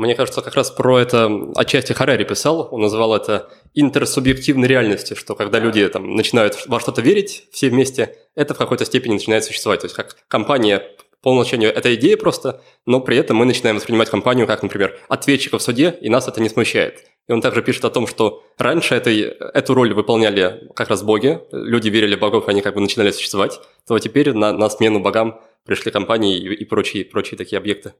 [0.00, 2.68] Мне кажется, как раз про это отчасти Харари писал.
[2.70, 8.16] Он называл это интерсубъективной реальностью, что когда люди там, начинают во что-то верить все вместе,
[8.34, 9.80] это в какой-то степени начинает существовать.
[9.80, 10.82] То есть как компания
[11.20, 15.58] по умолчанию это идея просто, но при этом мы начинаем воспринимать компанию как, например, ответчика
[15.58, 17.04] в суде, и нас это не смущает.
[17.28, 21.40] И он также пишет о том, что раньше этой, эту роль выполняли как раз боги,
[21.52, 25.42] люди верили в богов, они как бы начинали существовать, то теперь на, на смену богам
[25.66, 27.92] пришли компании и, и прочие, прочие такие объекты.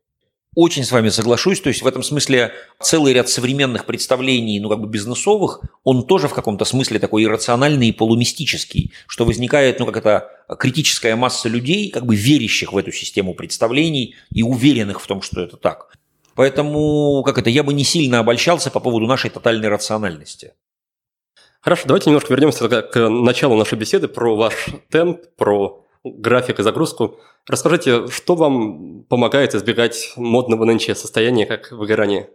[0.56, 1.60] Очень с вами соглашусь.
[1.60, 6.26] То есть в этом смысле целый ряд современных представлений, ну как бы бизнесовых, он тоже
[6.26, 11.90] в каком-то смысле такой иррациональный и полумистический, что возникает, ну как это критическая масса людей,
[11.90, 15.92] как бы верящих в эту систему представлений и уверенных в том, что это так.
[16.34, 20.54] Поэтому, как это, я бы не сильно обольщался по поводу нашей тотальной рациональности.
[21.60, 24.54] Хорошо, давайте немножко вернемся к началу нашей беседы про ваш
[24.88, 27.18] темп, про график и загрузку.
[27.46, 32.30] Расскажите, что вам помогает избегать модного нынче состояния, как выгорание?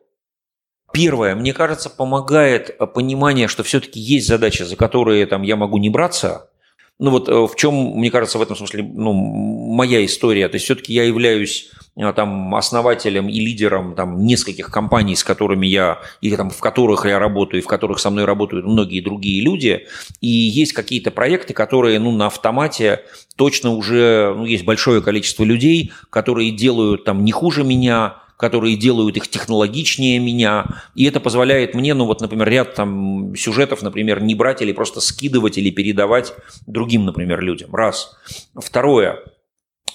[0.93, 5.89] Первое, мне кажется, помогает понимание, что все-таки есть задачи, за которые там, я могу не
[5.89, 6.49] браться,
[6.97, 10.47] ну вот э, в чем, мне кажется, в этом смысле ну, моя история.
[10.47, 15.65] То есть все-таки я являюсь э, там, основателем и лидером там, нескольких компаний, с которыми
[15.65, 19.41] я, или там, в которых я работаю, и в которых со мной работают многие другие
[19.41, 19.87] люди.
[20.19, 23.01] И есть какие-то проекты, которые ну, на автомате
[23.37, 29.15] точно уже ну, есть большое количество людей, которые делают там не хуже меня, которые делают
[29.15, 34.35] их технологичнее меня, и это позволяет мне, ну вот, например, ряд там сюжетов, например, не
[34.35, 36.33] брать или просто скидывать или передавать
[36.67, 37.73] другим, например, людям.
[37.73, 38.17] Раз.
[38.55, 39.19] Второе.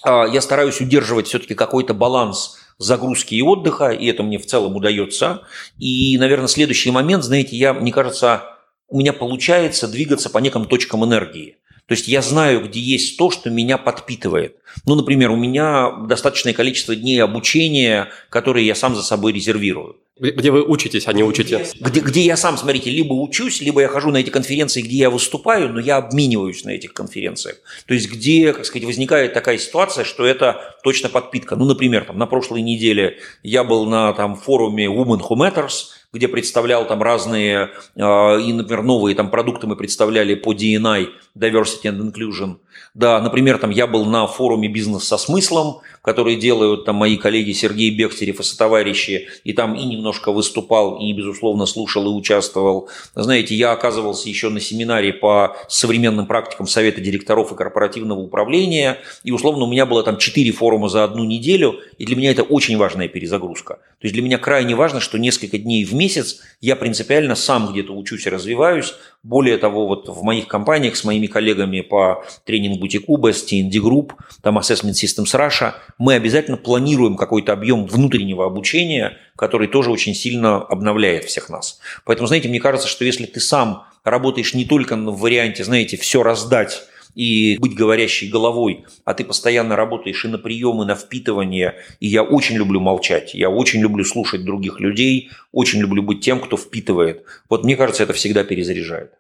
[0.02, 4.76] А, я стараюсь удерживать все-таки какой-то баланс загрузки и отдыха, и это мне в целом
[4.76, 5.42] удается.
[5.78, 8.44] И, наверное, следующий момент, знаете, я, мне кажется,
[8.88, 11.58] у меня получается двигаться по неким точкам энергии.
[11.90, 14.54] То есть я знаю, где есть то, что меня подпитывает.
[14.86, 19.96] Ну, например, у меня достаточное количество дней обучения, которые я сам за собой резервирую.
[20.16, 21.66] Где вы учитесь, а не учите?
[21.80, 25.10] Где, где я сам, смотрите, либо учусь, либо я хожу на эти конференции, где я
[25.10, 27.56] выступаю, но я обмениваюсь на этих конференциях.
[27.86, 31.56] То есть где, как сказать, возникает такая ситуация, что это точно подпитка.
[31.56, 36.28] Ну, например, там, на прошлой неделе я был на там, форуме Women Who Matters, где
[36.28, 42.00] представлял там разные, э, и, например, новые там продукты мы представляли по DNI, Diversity and
[42.00, 42.56] Inclusion.
[42.94, 47.52] Да, например, там я был на форуме «Бизнес со смыслом», который делают там мои коллеги
[47.52, 52.88] Сергей Бехтерев и сотоварищи, и там и немножко выступал, и, безусловно, слушал и участвовал.
[53.14, 59.30] Знаете, я оказывался еще на семинаре по современным практикам Совета директоров и корпоративного управления, и,
[59.30, 62.76] условно, у меня было там четыре форума за одну неделю, и для меня это очень
[62.76, 63.74] важная перезагрузка.
[63.74, 67.92] То есть для меня крайне важно, что несколько дней в месяц я принципиально сам где-то
[67.92, 68.94] учусь и развиваюсь.
[69.22, 72.24] Более того, вот в моих компаниях с моими коллегами по
[72.70, 79.16] тренинг-бутику Best TND Group, там Assessment Systems Russia, мы обязательно планируем какой-то объем внутреннего обучения,
[79.36, 81.80] который тоже очень сильно обновляет всех нас.
[82.04, 86.22] Поэтому, знаете, мне кажется, что если ты сам работаешь не только в варианте, знаете, все
[86.22, 86.82] раздать
[87.14, 91.74] и быть говорящей головой, а ты постоянно работаешь и на приемы, на впитывание.
[91.98, 96.40] И я очень люблю молчать, я очень люблю слушать других людей, очень люблю быть тем,
[96.40, 97.24] кто впитывает.
[97.48, 99.12] Вот мне кажется, это всегда перезаряжает.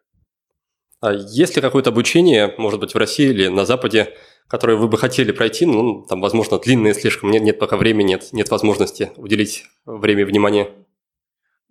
[1.00, 4.14] А есть ли какое-то обучение, может быть, в России или на Западе,
[4.48, 8.28] которое вы бы хотели пройти, ну, там, возможно, длинное слишком, нет, нет пока времени, нет,
[8.32, 10.70] нет возможности уделить время и внимание?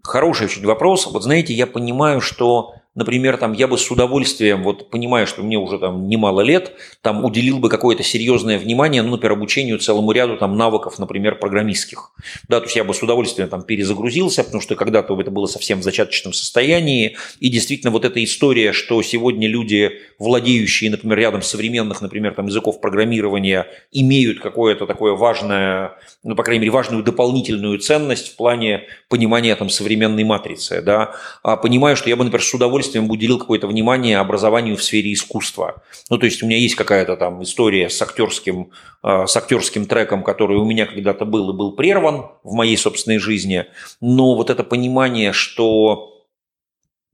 [0.03, 1.05] Хороший очень вопрос.
[1.07, 5.57] Вот знаете, я понимаю, что например, там, я бы с удовольствием, вот понимая, что мне
[5.57, 10.37] уже там немало лет, там уделил бы какое-то серьезное внимание, ну, например, обучению целому ряду
[10.37, 12.11] там навыков, например, программистских.
[12.47, 15.79] Да, то есть я бы с удовольствием там перезагрузился, потому что когда-то это было совсем
[15.79, 17.15] в зачаточном состоянии.
[17.39, 22.81] И действительно вот эта история, что сегодня люди, владеющие, например, рядом современных, например, там языков
[22.81, 29.55] программирования, имеют какое-то такое важное, ну, по крайней мере, важную дополнительную ценность в плане понимания
[29.55, 31.15] там современной матрицы, да.
[31.43, 35.13] А понимаю, что я бы, например, с удовольствием удовольствием уделил какое-то внимание образованию в сфере
[35.13, 35.81] искусства.
[36.09, 38.71] Ну, то есть у меня есть какая-то там история с актерским,
[39.03, 43.19] э, с актерским треком, который у меня когда-то был и был прерван в моей собственной
[43.19, 43.65] жизни.
[44.01, 46.18] Но вот это понимание, что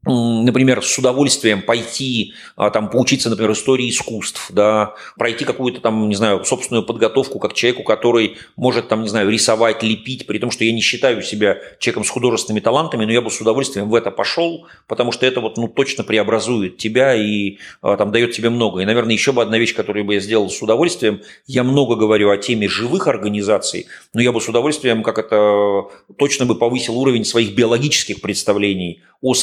[0.05, 6.15] например, с удовольствием пойти, а, там, поучиться, например, истории искусств, да, пройти какую-то там, не
[6.15, 10.63] знаю, собственную подготовку как человеку, который может там, не знаю, рисовать, лепить, при том, что
[10.63, 14.11] я не считаю себя человеком с художественными талантами, но я бы с удовольствием в это
[14.11, 18.81] пошел, потому что это вот, ну, точно преобразует тебя и а, там дает тебе много.
[18.81, 22.29] И, наверное, еще бы одна вещь, которую бы я сделал с удовольствием, я много говорю
[22.29, 27.25] о теме живых организаций, но я бы с удовольствием, как это, точно бы повысил уровень
[27.25, 29.33] своих биологических представлений о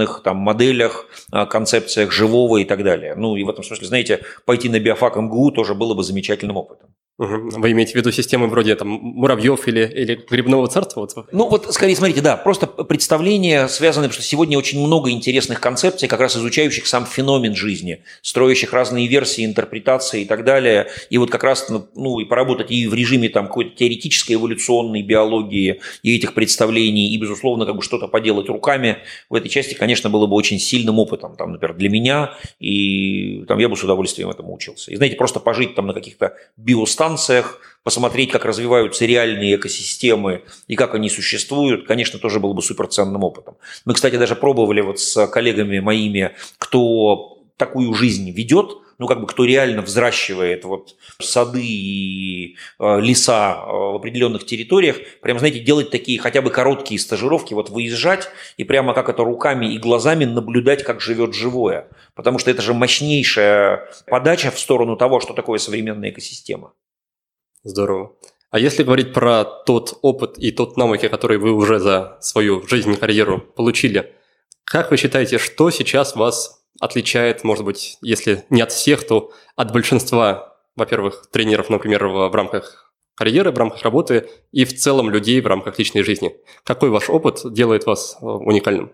[0.00, 1.06] современных там, моделях,
[1.50, 3.14] концепциях живого и так далее.
[3.16, 6.94] Ну и в этом смысле, знаете, пойти на биофак МГУ тоже было бы замечательным опытом.
[7.22, 11.06] Вы имеете в виду системы вроде там муравьев или, или грибного царства?
[11.32, 16.08] Ну вот, скорее, смотрите, да, просто представление связано, потому что сегодня очень много интересных концепций,
[16.08, 20.88] как раз изучающих сам феномен жизни, строящих разные версии, интерпретации и так далее.
[21.10, 25.02] И вот как раз, ну, ну и поработать и в режиме там какой-то теоретической эволюционной
[25.02, 28.96] биологии и этих представлений, и, безусловно, как бы что-то поделать руками
[29.28, 33.58] в этой части, конечно, было бы очень сильным опытом, там, например, для меня, и там
[33.58, 34.90] я бы с удовольствием этому учился.
[34.90, 40.76] И, знаете, просто пожить там на каких-то биостанциях, станциях, посмотреть, как развиваются реальные экосистемы и
[40.76, 43.56] как они существуют, конечно, тоже был бы суперценным опытом.
[43.84, 49.26] Мы, кстати, даже пробовали вот с коллегами моими, кто такую жизнь ведет, ну, как бы
[49.26, 55.90] кто реально взращивает вот сады и э, леса э, в определенных территориях, прям, знаете, делать
[55.90, 60.82] такие хотя бы короткие стажировки, вот выезжать и прямо как это руками и глазами наблюдать,
[60.84, 61.88] как живет живое.
[62.14, 66.74] Потому что это же мощнейшая подача в сторону того, что такое современная экосистема.
[67.62, 68.16] Здорово.
[68.50, 72.96] А если говорить про тот опыт и тот навыки, которые вы уже за свою жизнь,
[72.96, 74.12] карьеру получили,
[74.64, 79.72] как вы считаете, что сейчас вас отличает, может быть, если не от всех, то от
[79.72, 85.40] большинства, во-первых, тренеров, например, в, в рамках карьеры, в рамках работы и в целом людей
[85.40, 86.34] в рамках личной жизни?
[86.64, 88.92] Какой ваш опыт делает вас э, уникальным?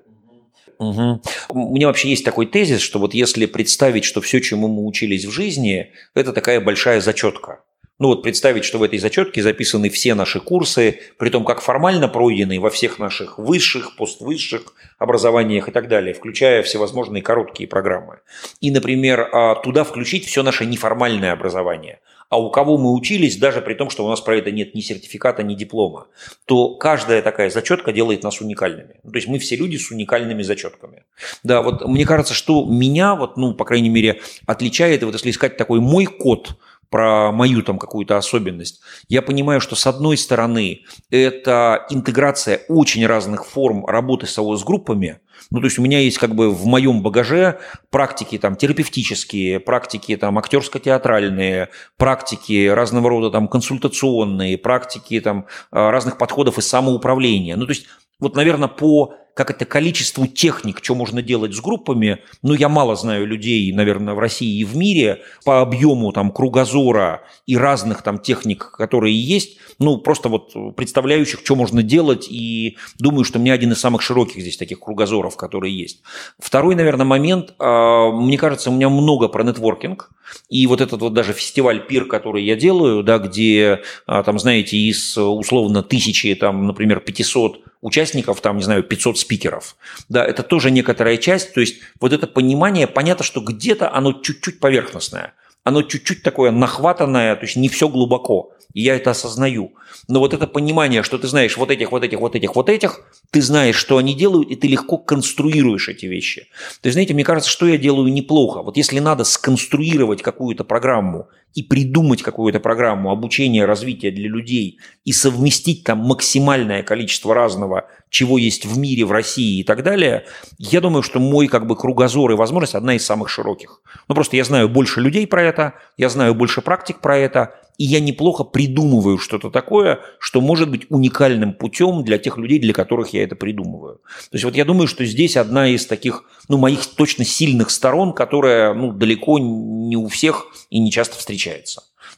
[0.79, 1.23] Угу.
[1.51, 5.25] У меня вообще есть такой тезис, что вот если представить, что все, чему мы учились
[5.25, 7.63] в жизни, это такая большая зачетка.
[7.99, 12.09] Ну вот представить, что в этой зачетке записаны все наши курсы, при том как формально
[12.09, 18.19] пройденные во всех наших высших, поствысших образованиях и так далее, включая всевозможные короткие программы.
[18.61, 22.01] И, например, а, туда включить все наше неформальное образование.
[22.29, 24.81] а у кого мы учились, даже при том, что у нас про это нет ни
[24.81, 26.09] сертификата, ни диплома,
[26.45, 28.97] то каждая такая зачетка делает нас уникальными.
[29.05, 31.05] Ну, то есть мы все люди с уникальными зачетками.
[31.45, 35.57] Да, вот мне кажется, что меня, вот, ну, по крайней мере, отличает, вот если искать
[35.57, 36.57] такой мой код,
[36.91, 43.47] про мою там какую-то особенность, я понимаю, что с одной стороны это интеграция очень разных
[43.47, 45.21] форм работы с АОС-группами,
[45.51, 47.61] ну, то есть у меня есть как бы в моем багаже
[47.91, 56.19] практики там терапевтические, практики там актерско-театральные, практики разного рода там консультационные, практики там а, разных
[56.19, 57.57] подходов и самоуправления.
[57.57, 57.87] Ну, то есть
[58.19, 62.97] вот, наверное, по как это количеству техник, что можно делать с группами, ну, я мало
[62.97, 68.19] знаю людей, наверное, в России и в мире по объему там кругозора и разных там
[68.19, 73.73] техник, которые есть, ну, просто вот представляющих, что можно делать, и думаю, что меня один
[73.73, 76.01] из самых широких здесь таких кругозоров, которые есть.
[76.39, 80.13] Второй, наверное, момент, а, мне кажется, у меня много про нетворкинг,
[80.49, 84.79] и вот этот вот даже фестиваль пир, который я делаю, да, где, а, там, знаете,
[84.79, 89.77] из условно тысячи, там, например, 500 участников, там, не знаю, 500 спикеров.
[90.09, 91.53] Да, это тоже некоторая часть.
[91.53, 95.35] То есть вот это понимание, понятно, что где-то оно чуть-чуть поверхностное.
[95.65, 98.53] Оно чуть-чуть такое нахватанное, то есть не все глубоко.
[98.73, 99.73] И я это осознаю.
[100.07, 103.01] Но вот это понимание, что ты знаешь вот этих, вот этих, вот этих, вот этих,
[103.31, 106.49] ты знаешь, что они делают, и ты легко конструируешь эти вещи.
[106.83, 108.63] То есть, знаете, мне кажется, что я делаю неплохо.
[108.63, 115.13] Вот если надо сконструировать какую-то программу и придумать какую-то программу обучения, развития для людей и
[115.13, 120.27] совместить там максимальное количество разного, чего есть в мире, в России и так далее,
[120.59, 123.81] я думаю, что мой как бы кругозор и возможность одна из самых широких.
[124.07, 127.85] Ну просто я знаю больше людей про это, я знаю больше практик про это, и
[127.85, 133.11] я неплохо придумываю что-то такое, что может быть уникальным путем для тех людей, для которых
[133.13, 133.97] я это придумываю.
[133.97, 138.13] То есть вот я думаю, что здесь одна из таких, ну, моих точно сильных сторон,
[138.13, 141.46] которая, ну, далеко не у всех и не часто встречается.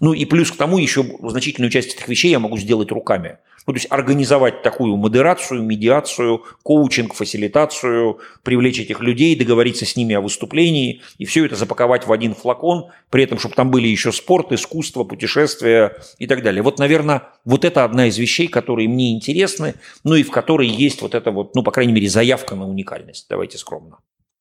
[0.01, 3.39] Ну и плюс к тому еще значительную часть этих вещей я могу сделать руками.
[3.67, 10.15] Ну, то есть организовать такую модерацию, медиацию, коучинг, фасилитацию, привлечь этих людей, договориться с ними
[10.15, 14.11] о выступлении и все это запаковать в один флакон, при этом, чтобы там были еще
[14.11, 16.63] спорт, искусство, путешествия и так далее.
[16.63, 21.03] Вот, наверное, вот это одна из вещей, которые мне интересны, ну и в которой есть
[21.03, 23.27] вот эта вот, ну, по крайней мере, заявка на уникальность.
[23.29, 23.99] Давайте скромно.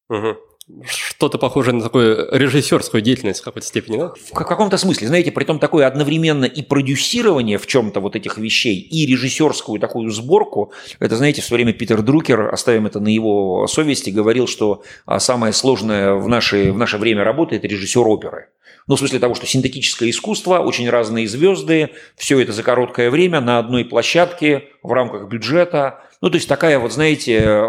[0.09, 0.37] Угу
[0.85, 4.13] что-то похожее на такую режиссерскую деятельность в какой-то степени, да?
[4.31, 8.77] В каком-то смысле, знаете, при том такое одновременно и продюсирование в чем-то вот этих вещей,
[8.77, 10.73] и режиссерскую такую сборку.
[10.99, 15.19] Это, знаете, в свое время Питер Друкер, оставим это на его совести, говорил, что а,
[15.19, 18.49] самое сложное в наше, в наше время работы– это режиссер оперы.
[18.87, 23.41] Ну, в смысле того, что синтетическое искусство, очень разные звезды, все это за короткое время
[23.41, 25.99] на одной площадке в рамках бюджета.
[26.21, 27.67] Ну, то есть такая вот, знаете,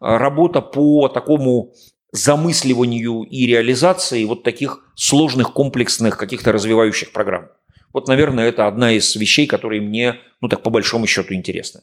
[0.00, 1.72] работа по такому
[2.12, 7.48] замысливанию и реализации вот таких сложных, комплексных, каких-то развивающих программ.
[7.92, 11.82] Вот, наверное, это одна из вещей, которые мне, ну так по большому счету, интересны.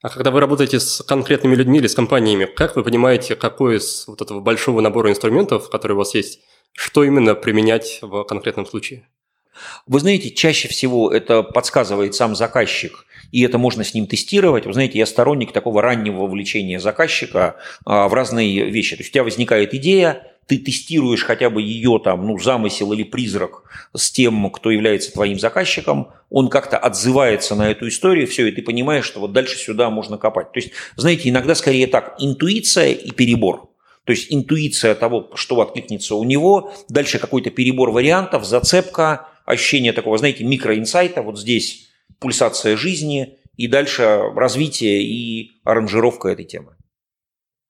[0.00, 4.04] А когда вы работаете с конкретными людьми или с компаниями, как вы понимаете, какой из
[4.06, 6.40] вот этого большого набора инструментов, которые у вас есть,
[6.72, 9.08] что именно применять в конкретном случае?
[9.86, 14.66] Вы знаете, чаще всего это подсказывает сам заказчик, и это можно с ним тестировать.
[14.66, 18.96] Вы знаете, я сторонник такого раннего вовлечения заказчика а, в разные вещи.
[18.96, 23.02] То есть у тебя возникает идея, ты тестируешь хотя бы ее там, ну, замысел или
[23.02, 23.64] призрак
[23.94, 28.62] с тем, кто является твоим заказчиком, он как-то отзывается на эту историю, все, и ты
[28.62, 30.50] понимаешь, что вот дальше сюда можно копать.
[30.52, 33.68] То есть, знаете, иногда скорее так, интуиция и перебор.
[34.04, 40.16] То есть интуиция того, что откликнется у него, дальше какой-то перебор вариантов, зацепка, ощущение такого,
[40.16, 41.87] знаете, микроинсайта, вот здесь
[42.18, 44.02] пульсация жизни и дальше
[44.34, 46.76] развитие и аранжировка этой темы.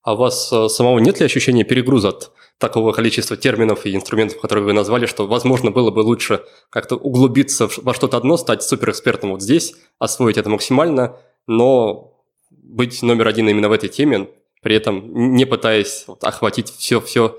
[0.03, 4.41] А у вас э, самого нет ли ощущения перегруза от такого количества терминов и инструментов,
[4.41, 9.31] которые вы назвали, что, возможно, было бы лучше как-то углубиться во что-то одно, стать суперэкспертом
[9.31, 12.15] вот здесь, освоить это максимально, но
[12.51, 14.29] быть номер один именно в этой теме,
[14.63, 17.39] при этом не пытаясь охватить все-все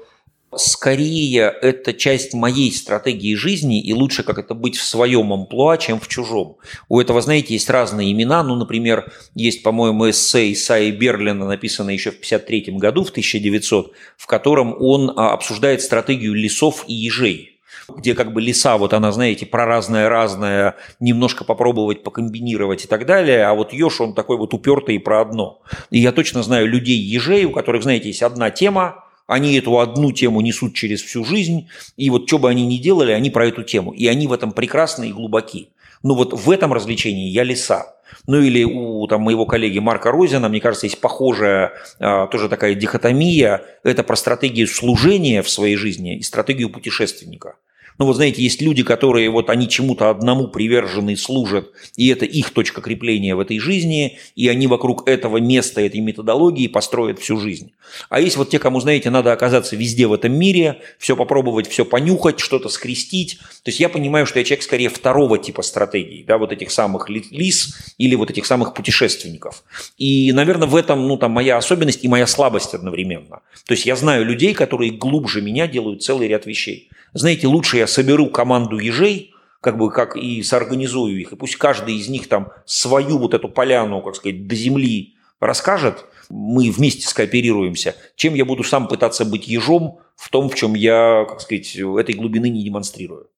[0.55, 5.99] Скорее, это часть моей стратегии жизни, и лучше как это быть в своем амплуа, чем
[5.99, 6.57] в чужом.
[6.87, 8.41] У этого, знаете, есть разные имена.
[8.43, 14.25] Ну, например, есть, по-моему, эссе Исаи Берлина, написанное еще в 1953 году, в 1900, в
[14.25, 17.55] котором он а, обсуждает стратегию лесов и ежей
[17.95, 23.45] где как бы леса, вот она, знаете, про разное-разное, немножко попробовать покомбинировать и так далее,
[23.45, 25.61] а вот еж, он такой вот упертый про одно.
[25.89, 30.41] И я точно знаю людей-ежей, у которых, знаете, есть одна тема, они эту одну тему
[30.41, 33.91] несут через всю жизнь, и вот что бы они ни делали, они про эту тему.
[33.91, 35.69] И они в этом прекрасны и глубоки.
[36.01, 37.95] Ну вот в этом развлечении я лиса.
[38.25, 42.73] Ну или у там, моего коллеги Марка Розина, мне кажется, есть похожая а, тоже такая
[42.73, 43.61] дихотомия.
[43.83, 47.55] Это про стратегию служения в своей жизни и стратегию путешественника.
[47.99, 52.51] Ну вот знаете, есть люди, которые вот они чему-то одному привержены, служат, и это их
[52.51, 57.73] точка крепления в этой жизни, и они вокруг этого места, этой методологии построят всю жизнь.
[58.09, 61.83] А есть вот те, кому, знаете, надо оказаться везде в этом мире, все попробовать, все
[61.83, 63.37] понюхать, что-то скрестить.
[63.63, 67.09] То есть я понимаю, что я человек скорее второго типа стратегий, да, вот этих самых
[67.09, 69.65] лис или вот этих самых путешественников.
[69.97, 73.41] И, наверное, в этом, ну, там, моя особенность и моя слабость одновременно.
[73.65, 76.89] То есть я знаю людей, которые глубже меня делают целый ряд вещей.
[77.13, 81.95] Знаете, лучше я соберу команду ежей, как бы как и соорганизую их, и пусть каждый
[81.95, 87.95] из них там свою вот эту поляну, как сказать, до земли расскажет, мы вместе скооперируемся,
[88.15, 92.15] чем я буду сам пытаться быть ежом в том, в чем я, как сказать, этой
[92.15, 93.29] глубины не демонстрирую.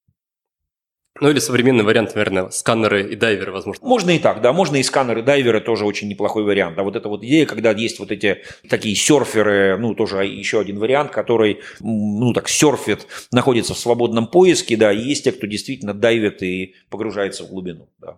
[1.21, 3.87] Ну или современный вариант, наверное, сканеры и дайверы, возможно.
[3.87, 6.79] Можно и так, да, можно и сканеры, дайверы тоже очень неплохой вариант.
[6.79, 10.79] А вот эта вот идея, когда есть вот эти такие серферы, ну тоже еще один
[10.79, 15.93] вариант, который, ну так, серфит, находится в свободном поиске, да, и есть те, кто действительно
[15.93, 18.17] дайвит и погружается в глубину, да.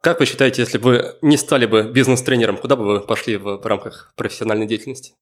[0.00, 3.58] Как вы считаете, если бы вы не стали бы бизнес-тренером, куда бы вы пошли в,
[3.58, 5.12] в рамках профессиональной деятельности?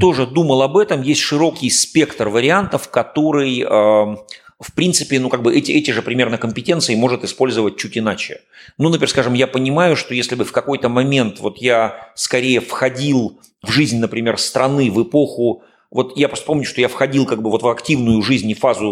[0.00, 1.02] Тоже думал об этом.
[1.02, 4.16] Есть широкий спектр вариантов, который э,
[4.60, 8.40] в принципе, ну, как бы эти, эти же примерно компетенции может использовать чуть иначе.
[8.76, 13.40] Ну, например, скажем, я понимаю, что если бы в какой-то момент вот я скорее входил
[13.62, 17.50] в жизнь, например, страны в эпоху вот я просто помню, что я входил как бы
[17.50, 18.90] вот в активную жизнь и фазу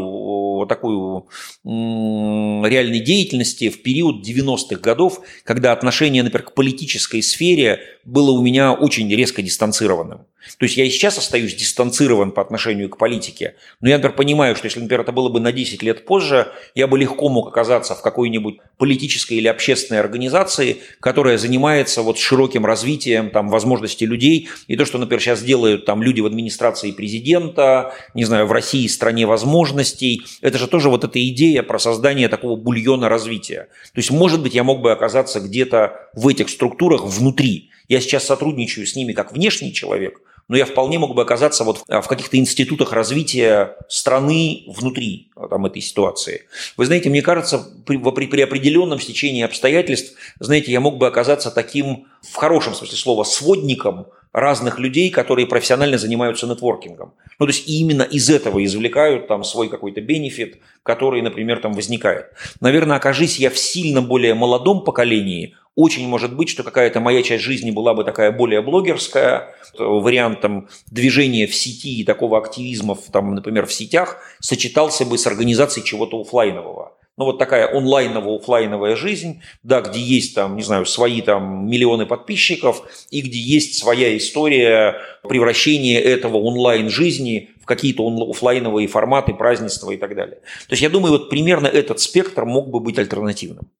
[0.64, 1.26] такую
[1.64, 8.72] реальной деятельности в период 90-х годов, когда отношение, например, к политической сфере было у меня
[8.72, 10.20] очень резко дистанцированным.
[10.58, 14.56] То есть я и сейчас остаюсь дистанцирован по отношению к политике, но я, например, понимаю,
[14.56, 17.94] что если, например, это было бы на 10 лет позже, я бы легко мог оказаться
[17.94, 24.48] в какой-нибудь политической или общественной организации, которая занимается вот широким развитием там, возможностей людей.
[24.68, 28.86] И то, что, например, сейчас делают там люди в администрации президента, не знаю, в России
[28.86, 33.66] стране возможностей, это же тоже вот эта идея про создание такого бульона развития.
[33.92, 37.70] То есть, может быть, я мог бы оказаться где-то в этих структурах внутри.
[37.88, 41.82] Я сейчас сотрудничаю с ними как внешний человек, но я вполне мог бы оказаться вот
[41.88, 46.42] в каких-то институтах развития страны внутри там, этой ситуации.
[46.76, 52.06] Вы знаете, мне кажется, при, при определенном стечении обстоятельств, знаете, я мог бы оказаться таким,
[52.30, 57.14] в хорошем смысле слова, сводником разных людей, которые профессионально занимаются нетворкингом.
[57.38, 62.26] Ну, то есть именно из этого извлекают там свой какой-то бенефит, который, например, там возникает.
[62.60, 67.44] Наверное, окажись я в сильно более молодом поколении, очень может быть, что какая-то моя часть
[67.44, 73.34] жизни была бы такая более блогерская, вариант там, движения в сети и такого активизма, там,
[73.34, 76.92] например, в сетях, сочетался бы с организацией чего-то офлайнового.
[77.18, 82.82] Ну, вот такая онлайново-офлайновая жизнь, да, где есть там, не знаю, свои там миллионы подписчиков
[83.10, 84.96] и где есть своя история
[85.26, 90.36] превращения этого онлайн-жизни в какие-то офлайновые форматы, празднества и так далее.
[90.36, 93.70] То есть я думаю, вот примерно этот спектр мог бы быть альтернативным.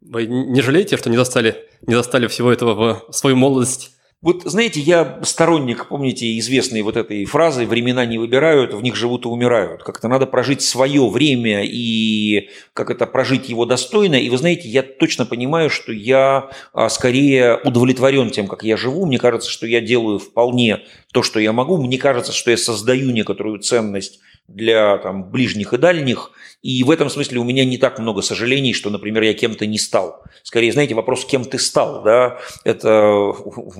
[0.00, 3.92] Вы не жалеете, что не застали, не застали всего этого в свою молодость?
[4.20, 9.24] Вот знаете, я сторонник, помните, известной вот этой фразы «времена не выбирают, в них живут
[9.24, 9.84] и умирают».
[9.84, 14.16] Как-то надо прожить свое время и как это прожить его достойно.
[14.16, 19.06] И вы знаете, я точно понимаю, что я а, скорее удовлетворен тем, как я живу.
[19.06, 20.80] Мне кажется, что я делаю вполне
[21.12, 21.76] то, что я могу.
[21.76, 24.18] Мне кажется, что я создаю некоторую ценность
[24.48, 26.32] для там, ближних и дальних.
[26.62, 29.78] И в этом смысле у меня не так много сожалений, что, например, я кем-то не
[29.78, 30.24] стал.
[30.42, 33.32] Скорее, знаете, вопрос, кем ты стал, да, это,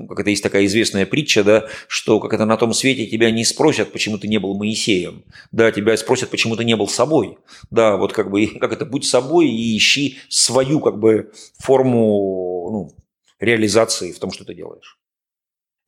[0.09, 3.45] как это есть такая известная притча, да, что как это на том свете тебя не
[3.45, 7.39] спросят, почему ты не был Моисеем, да, тебя спросят, почему ты не был собой,
[7.71, 12.93] да, вот как бы, как это, будь собой и ищи свою, как бы, форму, ну,
[13.41, 14.99] реализации в том, что ты делаешь.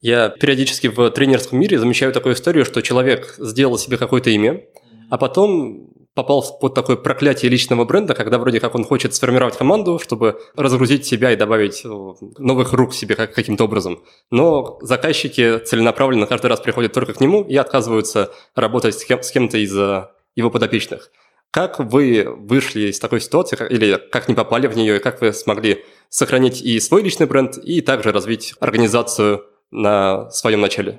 [0.01, 4.64] Я периодически в тренерском мире замечаю такую историю, что человек сделал себе какое-то имя,
[5.11, 9.98] а потом попал под такое проклятие личного бренда, когда вроде как он хочет сформировать команду,
[10.03, 11.88] чтобы разгрузить себя и добавить э,
[12.38, 14.03] новых рук себе каким-то образом.
[14.30, 19.30] Но заказчики целенаправленно каждый раз приходят только к нему и отказываются работать с, кем- с
[19.30, 21.11] кем-то из э, его подопечных.
[21.51, 25.32] Как вы вышли из такой ситуации, или как не попали в нее, и как вы
[25.32, 30.99] смогли сохранить и свой личный бренд, и также развить организацию на своем начале?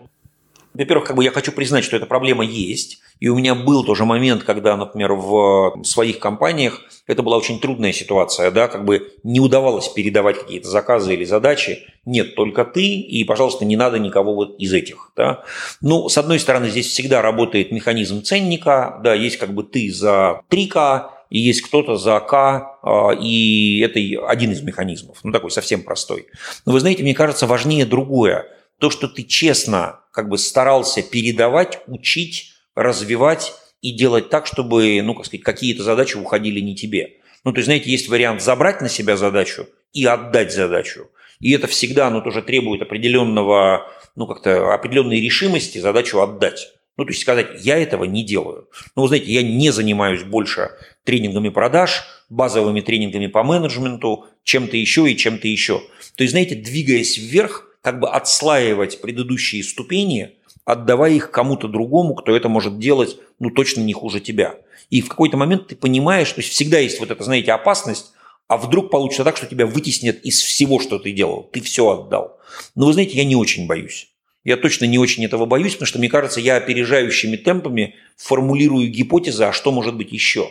[0.73, 3.01] Во-первых, как бы я хочу признать, что эта проблема есть.
[3.19, 7.91] И у меня был тоже момент, когда, например, в своих компаниях это была очень трудная
[7.91, 11.79] ситуация, да, как бы не удавалось передавать какие-то заказы или задачи.
[12.05, 15.43] Нет, только ты, и, пожалуйста, не надо никого вот из этих, да.
[15.81, 20.41] Ну, с одной стороны, здесь всегда работает механизм ценника, да, есть как бы ты за
[20.49, 25.83] 3К, и есть кто-то за К, а, и это один из механизмов, ну такой совсем
[25.83, 26.27] простой.
[26.65, 28.47] Но вы знаете, мне кажется, важнее другое–
[28.81, 35.13] то, что ты честно как бы старался передавать, учить, развивать и делать так, чтобы, ну,
[35.13, 37.17] как сказать, какие-то задачи уходили не тебе.
[37.45, 41.11] Ну, то есть, знаете, есть вариант забрать на себя задачу и отдать задачу.
[41.39, 46.73] И это всегда, ну, тоже требует определенного, ну, как-то определенной решимости задачу отдать.
[46.97, 48.67] Ну, то есть сказать, я этого не делаю.
[48.95, 50.71] Ну, вы знаете, я не занимаюсь больше
[51.03, 55.81] тренингами продаж, базовыми тренингами по менеджменту, чем-то еще и чем-то еще.
[56.15, 62.35] То есть, знаете, двигаясь вверх, как бы отслаивать предыдущие ступени, отдавая их кому-то другому, кто
[62.35, 64.55] это может делать, ну, точно не хуже тебя.
[64.89, 68.11] И в какой-то момент ты понимаешь, то есть всегда есть вот эта, знаете, опасность,
[68.47, 71.49] а вдруг получится так, что тебя вытеснят из всего, что ты делал.
[71.51, 72.37] Ты все отдал.
[72.75, 74.09] Но вы знаете, я не очень боюсь.
[74.43, 79.45] Я точно не очень этого боюсь, потому что, мне кажется, я опережающими темпами формулирую гипотезы,
[79.45, 80.49] а что может быть еще.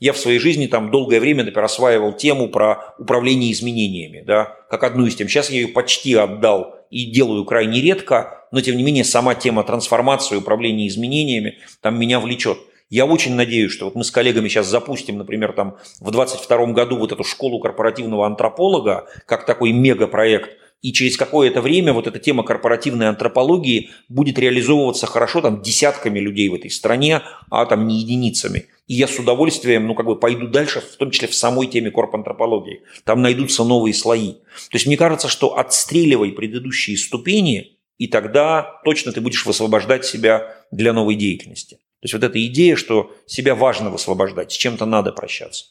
[0.00, 4.84] Я в своей жизни там долгое время, например, осваивал тему про управление изменениями, да, как
[4.84, 5.28] одну из тем.
[5.28, 9.64] Сейчас я ее почти отдал и делаю крайне редко, но тем не менее сама тема
[9.64, 12.58] трансформации, управления изменениями там меня влечет.
[12.90, 16.96] Я очень надеюсь, что вот мы с коллегами сейчас запустим, например, там в 2022 году
[16.96, 22.44] вот эту школу корпоративного антрополога, как такой мегапроект, и через какое-то время вот эта тема
[22.44, 28.66] корпоративной антропологии будет реализовываться хорошо там десятками людей в этой стране, а там не единицами.
[28.86, 31.90] И я с удовольствием, ну, как бы пойду дальше, в том числе в самой теме
[31.90, 32.82] корпантропологии.
[33.04, 34.32] Там найдутся новые слои.
[34.32, 40.54] То есть мне кажется, что отстреливай предыдущие ступени, и тогда точно ты будешь высвобождать себя
[40.70, 41.74] для новой деятельности.
[41.74, 45.66] То есть вот эта идея, что себя важно высвобождать, с чем-то надо прощаться.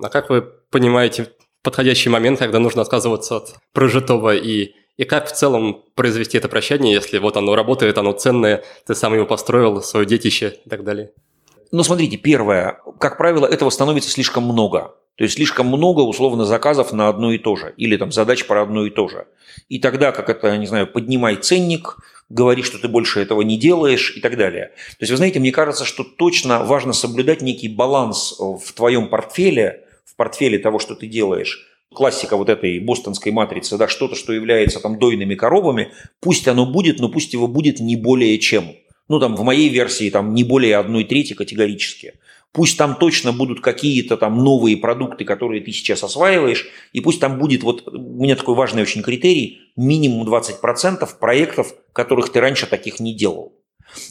[0.00, 1.28] А как вы понимаете
[1.66, 6.94] подходящий момент, когда нужно отказываться от прожитого и и как в целом произвести это прощание,
[6.94, 11.10] если вот оно работает, оно ценное, ты сам его построил, свое детище и так далее?
[11.70, 14.94] Ну, смотрите, первое, как правило, этого становится слишком много.
[15.16, 18.62] То есть слишком много условно заказов на одно и то же, или там задач про
[18.62, 19.26] одно и то же.
[19.68, 21.98] И тогда, как это, не знаю, поднимай ценник,
[22.28, 24.72] говори, что ты больше этого не делаешь и так далее.
[24.90, 29.85] То есть, вы знаете, мне кажется, что точно важно соблюдать некий баланс в твоем портфеле,
[30.16, 34.98] портфеле того, что ты делаешь, классика вот этой бостонской матрицы, да, что-то, что является там
[34.98, 38.74] дойными коровами, пусть оно будет, но пусть его будет не более чем.
[39.08, 42.14] Ну, там, в моей версии, там, не более одной трети категорически.
[42.52, 47.38] Пусть там точно будут какие-то там новые продукты, которые ты сейчас осваиваешь, и пусть там
[47.38, 52.98] будет, вот у меня такой важный очень критерий, минимум 20% проектов, которых ты раньше таких
[52.98, 53.52] не делал.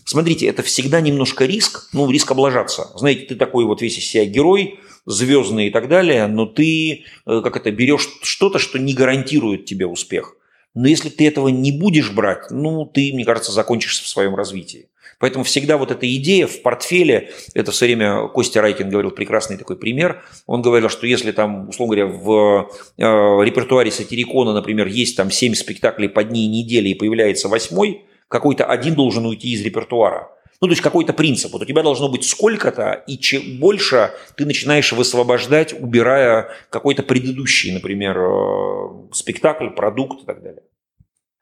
[0.06, 2.92] Смотрите, это всегда немножко риск, ну, риск облажаться.
[2.96, 7.42] Знаете, ты такой вот весь из себя герой, звездный и так далее, но ты, э,
[7.44, 10.36] как это, берешь что-то, что не гарантирует тебе успех.
[10.74, 14.90] Но если ты этого не будешь брать, ну, ты, мне кажется, закончишься в своем развитии.
[15.20, 19.78] Поэтому всегда вот эта идея в портфеле, это все время Костя Райкин говорил прекрасный такой
[19.78, 23.02] пример, он говорил, что если там, условно говоря, в э,
[23.46, 28.66] репертуаре сатирикона, например, есть там 7 спектаклей по дни и недели и появляется восьмой, какой-то
[28.66, 30.30] один должен уйти из репертуара.
[30.62, 31.52] Ну, то есть какой-то принцип.
[31.52, 37.74] Вот у тебя должно быть сколько-то, и чем больше ты начинаешь высвобождать, убирая какой-то предыдущий,
[37.74, 40.64] например, э, спектакль, продукт и так далее.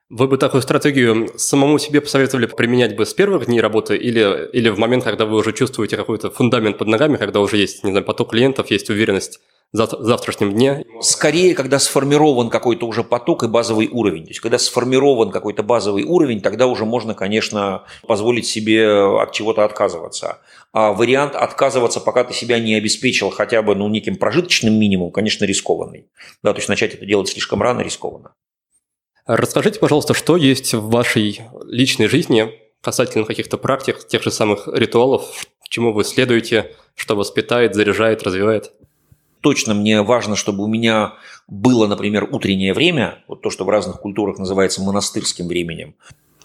[0.10, 4.70] Вы бы такую стратегию самому себе посоветовали применять бы с первых дней работы или, или
[4.70, 8.06] в момент, когда вы уже чувствуете какой-то фундамент под ногами, когда уже есть, не знаю,
[8.06, 9.40] поток клиентов, есть уверенность
[9.74, 10.86] в завтрашнем дне?
[11.02, 14.24] Скорее, когда сформирован какой-то уже поток и базовый уровень.
[14.24, 18.88] То есть, когда сформирован какой-то базовый уровень, тогда уже можно, конечно, позволить себе
[19.20, 20.40] от чего-то отказываться.
[20.72, 25.46] А вариант отказываться, пока ты себя не обеспечил хотя бы ну, неким прожиточным минимумом, конечно,
[25.46, 26.08] рискованный.
[26.44, 28.36] Да, то есть начать это делать слишком рано рискованно.
[29.26, 32.52] Расскажите, пожалуйста, что есть в вашей личной жизни
[32.82, 38.74] касательно каких-то практик, тех же самых ритуалов, чему вы следуете, что воспитает, заряжает, развивает?
[39.44, 41.14] Точно мне важно, чтобы у меня
[41.48, 45.96] было, например, утреннее время, вот то, что в разных культурах называется монастырским временем.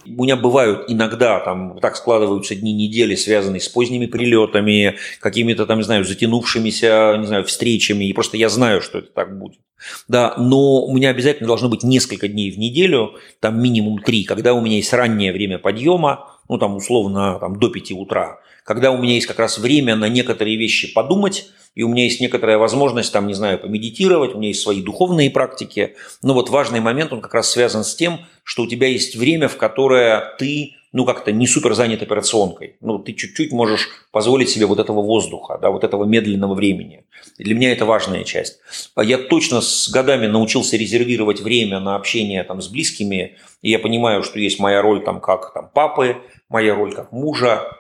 [0.05, 5.79] У меня бывают иногда, там, так складываются дни недели, связанные с поздними прилетами, какими-то там,
[5.79, 9.61] не знаю, затянувшимися, не знаю, встречами, и просто я знаю, что это так будет.
[10.09, 14.55] Да, но у меня обязательно должно быть несколько дней в неделю, там минимум три, когда
[14.55, 18.99] у меня есть раннее время подъема, ну, там, условно, там, до 5 утра, когда у
[18.99, 23.13] меня есть как раз время на некоторые вещи подумать, и у меня есть некоторая возможность,
[23.13, 25.95] там, не знаю, помедитировать, у меня есть свои духовные практики.
[26.25, 29.47] Но вот важный момент, он как раз связан с тем, что у тебя есть время,
[29.47, 32.79] в которое ты ну, как-то не супер занят операционкой.
[32.81, 37.05] Ну, ты чуть-чуть можешь позволить себе вот этого воздуха, да, вот этого медленного времени.
[37.37, 38.59] И для меня это важная часть.
[38.97, 43.79] А я точно с годами научился резервировать время на общение там, с близкими, и я
[43.79, 46.17] понимаю, что есть моя роль там, как там, папы,
[46.49, 47.71] моя роль как мужа,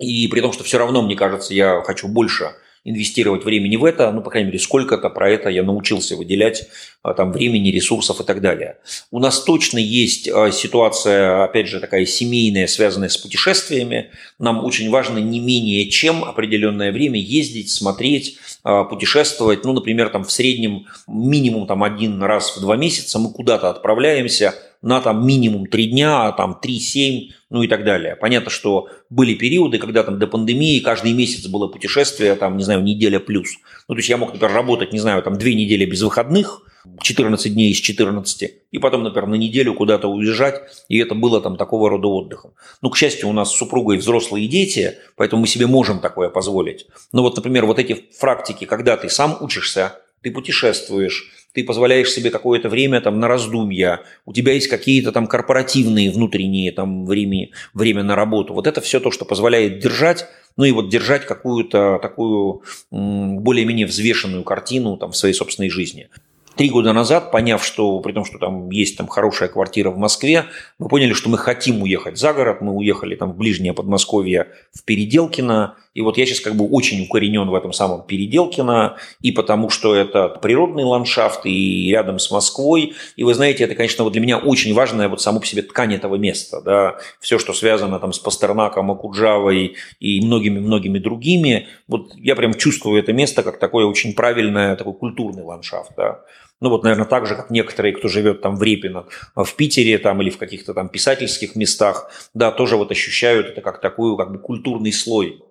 [0.00, 4.10] и при том, что все равно, мне кажется, я хочу больше инвестировать времени в это,
[4.10, 6.68] ну, по крайней мере, сколько-то про это я научился выделять
[7.02, 8.78] а, там времени, ресурсов и так далее.
[9.10, 14.10] У нас точно есть а, ситуация, опять же, такая семейная, связанная с путешествиями.
[14.38, 19.64] Нам очень важно не менее чем определенное время ездить, смотреть, а, путешествовать.
[19.64, 24.54] Ну, например, там в среднем минимум там один раз в два месяца мы куда-то отправляемся–
[24.82, 28.16] на там минимум 3 дня, а там 3-7, ну и так далее.
[28.16, 32.82] Понятно, что были периоды, когда там до пандемии каждый месяц было путешествие, там, не знаю,
[32.82, 33.48] неделя плюс.
[33.88, 36.62] Ну, то есть я мог, например, работать, не знаю, там 2 недели без выходных,
[37.00, 41.56] 14 дней из 14, и потом, например, на неделю куда-то уезжать, и это было там
[41.56, 42.54] такого рода отдыхом.
[42.80, 46.86] Ну, к счастью, у нас с супругой взрослые дети, поэтому мы себе можем такое позволить.
[47.12, 52.30] Но вот, например, вот эти практики, когда ты сам учишься, ты путешествуешь, ты позволяешь себе
[52.30, 58.02] какое-то время там на раздумья, у тебя есть какие-то там корпоративные внутренние там время, время
[58.02, 58.54] на работу.
[58.54, 60.26] Вот это все то, что позволяет держать,
[60.56, 66.08] ну и вот держать какую-то такую более-менее взвешенную картину там в своей собственной жизни.
[66.56, 70.44] Три года назад, поняв, что при том, что там есть там хорошая квартира в Москве,
[70.78, 72.60] мы поняли, что мы хотим уехать за город.
[72.60, 75.76] Мы уехали там в ближнее Подмосковье, в Переделкино.
[75.94, 79.94] И вот я сейчас как бы очень укоренен в этом самом Переделкино, и потому что
[79.94, 82.94] это природный ландшафт, и рядом с Москвой.
[83.16, 85.94] И вы знаете, это, конечно, вот для меня очень важная вот само по себе ткань
[85.94, 86.60] этого места.
[86.62, 86.96] Да?
[87.20, 91.68] Все, что связано там с Пастернаком, Акуджавой и многими-многими другими.
[91.88, 95.92] Вот я прям чувствую это место как такое очень правильное, такой культурный ландшафт.
[95.96, 96.20] Да?
[96.62, 100.22] Ну вот, наверное, так же, как некоторые, кто живет там в Репино, в Питере там
[100.22, 104.38] или в каких-то там писательских местах, да, тоже вот ощущают это как такой как бы
[104.38, 105.42] культурный слой.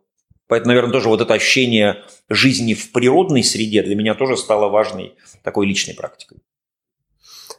[0.52, 5.14] Поэтому, наверное, тоже вот это ощущение жизни в природной среде для меня тоже стало важной
[5.44, 6.40] такой личной практикой.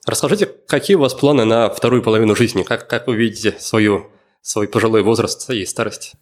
[0.04, 2.64] Расскажите, какие у вас планы на вторую половину жизни?
[2.64, 4.10] Как, как вы видите свою,
[4.42, 6.12] свой пожилой возраст и старость?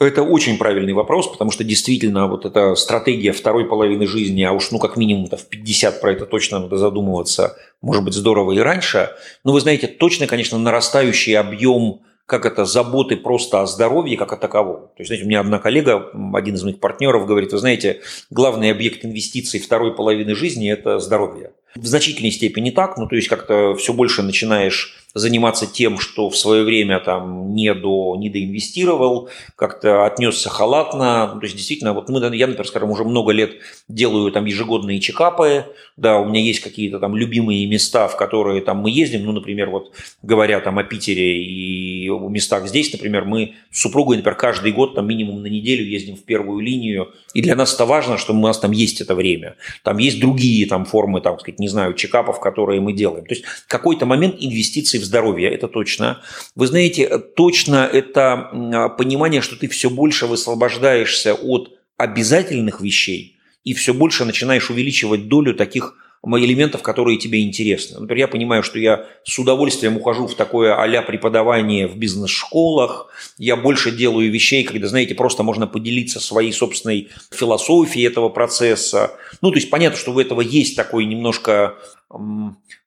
[0.00, 4.72] Это очень правильный вопрос, потому что действительно вот эта стратегия второй половины жизни, а уж
[4.72, 9.10] ну как минимум в 50 про это точно надо задумываться, может быть здорово и раньше.
[9.44, 14.36] Но вы знаете, точно, конечно, нарастающий объем как это, заботы просто о здоровье как о
[14.36, 14.88] таковом.
[14.88, 18.00] То есть, знаете, у меня одна коллега, один из моих партнеров говорит, вы знаете,
[18.30, 21.52] главный объект инвестиций второй половины жизни– это здоровье.
[21.76, 26.36] В значительной степени так, ну то есть как-то все больше начинаешь заниматься тем, что в
[26.36, 31.30] свое время там не, до, не доинвестировал, как-то отнесся халатно.
[31.32, 33.52] Ну, то есть действительно, вот мы, я, например, скажем, уже много лет
[33.88, 35.64] делаю там ежегодные чекапы,
[35.96, 39.70] да, у меня есть какие-то там любимые места, в которые там мы ездим, ну, например,
[39.70, 39.90] вот
[40.22, 44.94] говоря там о Питере и о местах здесь, например, мы с супругой, например, каждый год
[44.94, 48.38] там минимум на неделю ездим в первую линию, и для нас это важно, что у
[48.38, 49.56] нас там есть это время.
[49.82, 53.24] Там есть другие там формы, там, сказать, не знаю, чекапов, которые мы делаем.
[53.26, 56.20] То есть какой-то момент инвестиций в здоровье, это точно.
[56.54, 63.92] Вы знаете, точно это понимание, что ты все больше высвобождаешься от обязательных вещей и все
[63.92, 65.96] больше начинаешь увеличивать долю таких
[66.34, 68.00] элементов, которые тебе интересны.
[68.00, 73.08] Например, я понимаю, что я с удовольствием ухожу в такое а преподавание в бизнес-школах.
[73.38, 79.12] Я больше делаю вещей, когда, знаете, просто можно поделиться своей собственной философией этого процесса.
[79.40, 81.74] Ну, то есть понятно, что у этого есть такой немножко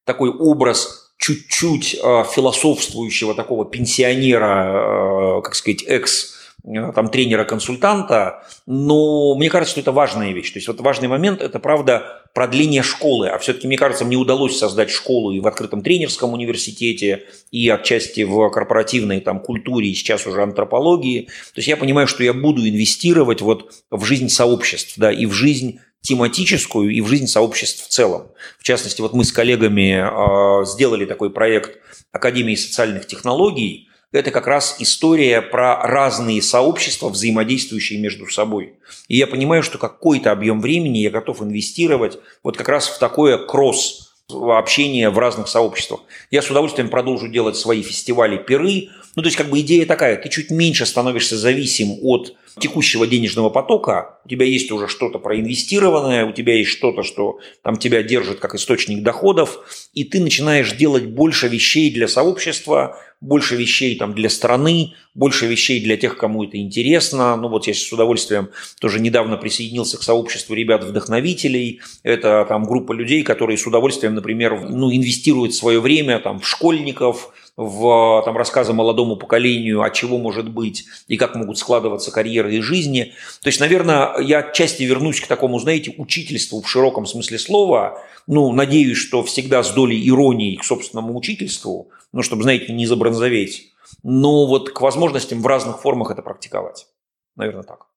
[0.05, 9.49] такой образ чуть-чуть э, философствующего такого пенсионера, э, как сказать, экс там, тренера-консультанта, но мне
[9.49, 10.51] кажется, что это важная вещь.
[10.51, 13.29] То есть вот важный момент– это, правда, продление школы.
[13.29, 18.21] А все-таки, мне кажется, мне удалось создать школу и в открытом тренерском университете, и отчасти
[18.21, 21.23] в корпоративной там, культуре, и сейчас уже антропологии.
[21.23, 25.31] То есть я понимаю, что я буду инвестировать вот в жизнь сообществ, да, и в
[25.31, 28.27] жизнь тематическую и в жизнь сообществ в целом.
[28.57, 31.77] В частности, вот мы с коллегами а, сделали такой проект
[32.11, 33.88] Академии социальных технологий.
[34.11, 38.73] Это как раз история про разные сообщества, взаимодействующие между собой.
[39.07, 43.37] И я понимаю, что какой-то объем времени я готов инвестировать вот как раз в такое
[43.37, 46.01] кросс общение в разных сообществах.
[46.31, 48.89] Я с удовольствием продолжу делать свои фестивали, пиры.
[49.15, 53.49] Ну, то есть, как бы идея такая, ты чуть меньше становишься зависим от текущего денежного
[53.49, 58.39] потока, у тебя есть уже что-то проинвестированное, у тебя есть что-то, что там тебя держит
[58.39, 59.59] как источник доходов,
[59.93, 65.81] и ты начинаешь делать больше вещей для сообщества, больше вещей там для страны, больше вещей
[65.81, 67.35] для тех, кому это интересно.
[67.35, 68.49] Ну вот я с удовольствием
[68.79, 71.81] тоже недавно присоединился к сообществу ребят-вдохновителей.
[72.03, 77.33] Это там группа людей, которые с удовольствием, например, ну, инвестируют свое время там, в школьников,
[77.61, 82.61] в там, рассказы молодому поколению, о чего может быть и как могут складываться карьеры и
[82.61, 83.13] жизни.
[83.41, 88.01] То есть, наверное, я отчасти вернусь к такому, знаете, учительству в широком смысле слова.
[88.27, 93.73] Ну, надеюсь, что всегда с долей иронии к собственному учительству, ну, чтобы, знаете, не забронзоветь.
[94.03, 96.87] Но вот к возможностям в разных формах это практиковать.
[97.35, 97.87] Наверное, так.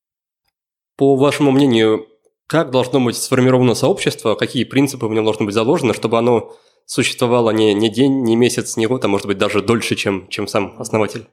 [0.97, 2.09] По вашему мнению,
[2.53, 6.55] Как должно быть сформировано сообщество, какие принципы в нем должны быть заложены, чтобы оно
[6.87, 10.49] существовало не, не день, не месяц, не год, а может быть даже дольше, чем, чем
[10.49, 11.27] сам основатель?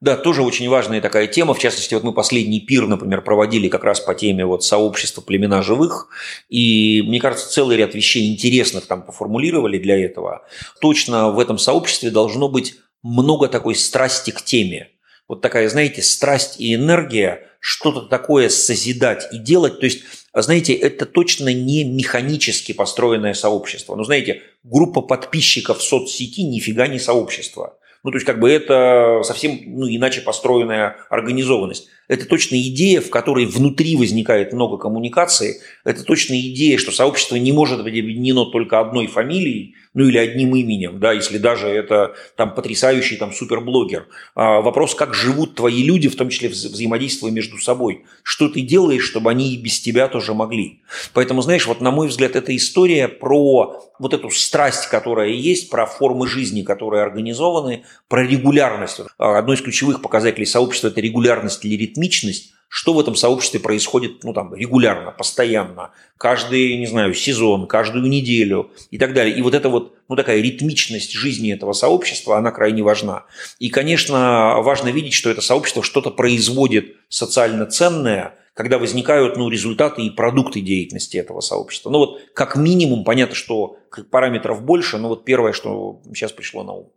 [0.00, 1.54] Да, тоже очень важная такая тема.
[1.54, 5.60] В частности, вот мы последний пир, например, проводили как раз по теме вот сообщества племена
[5.62, 6.08] живых.
[6.48, 10.46] И, мне кажется, целый ряд вещей интересных там поформулировали для этого.
[10.80, 14.90] Точно в этом сообществе должно быть много такой страсти к теме.
[15.26, 19.80] Вот такая, знаете, страсть и энергия, что-то такое созидать и делать.
[19.80, 20.04] То есть,
[20.42, 23.96] знаете, это точно не механически построенное сообщество.
[23.96, 27.78] Но, знаете, группа подписчиков в соцсети нифига не сообщество.
[28.04, 31.88] Ну, то есть, как бы это совсем ну, иначе построенная организованность.
[32.08, 35.60] Это точно идея, в которой внутри возникает много коммуникации.
[35.84, 40.54] Это точно идея, что сообщество не может быть объединено только одной фамилией, ну или одним
[40.54, 44.06] именем, да, если даже это там потрясающий там суперблогер.
[44.34, 48.04] А вопрос, как живут твои люди, в том числе вза взаимодействуя между собой.
[48.22, 50.80] Что ты делаешь, чтобы они и без тебя тоже могли.
[51.14, 55.86] Поэтому, знаешь, вот на мой взгляд, эта история про вот эту страсть, которая есть, про
[55.86, 59.00] формы жизни, которые организованы, про регулярность.
[59.18, 64.34] Одно из ключевых показателей сообщества– это регулярность или ритмичность что в этом сообществе происходит ну,
[64.34, 69.34] там, регулярно, постоянно, каждый, не знаю, сезон, каждую неделю и так далее.
[69.34, 73.24] И вот эта вот ну, такая ритмичность жизни этого сообщества, она крайне важна.
[73.58, 80.02] И, конечно, важно видеть, что это сообщество что-то производит социально ценное, когда возникают ну, результаты
[80.02, 81.88] и продукты деятельности этого сообщества.
[81.88, 83.78] Ну вот как минимум понятно, что
[84.10, 86.92] параметров больше, но вот первое, что сейчас пришло на ум.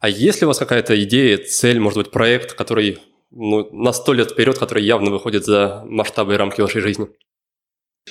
[0.00, 2.98] А есть ли у вас какая-то идея, цель, может быть, проект, который
[3.34, 7.08] ну, на сто лет вперед, который явно выходит за масштабы и рамки вашей жизни?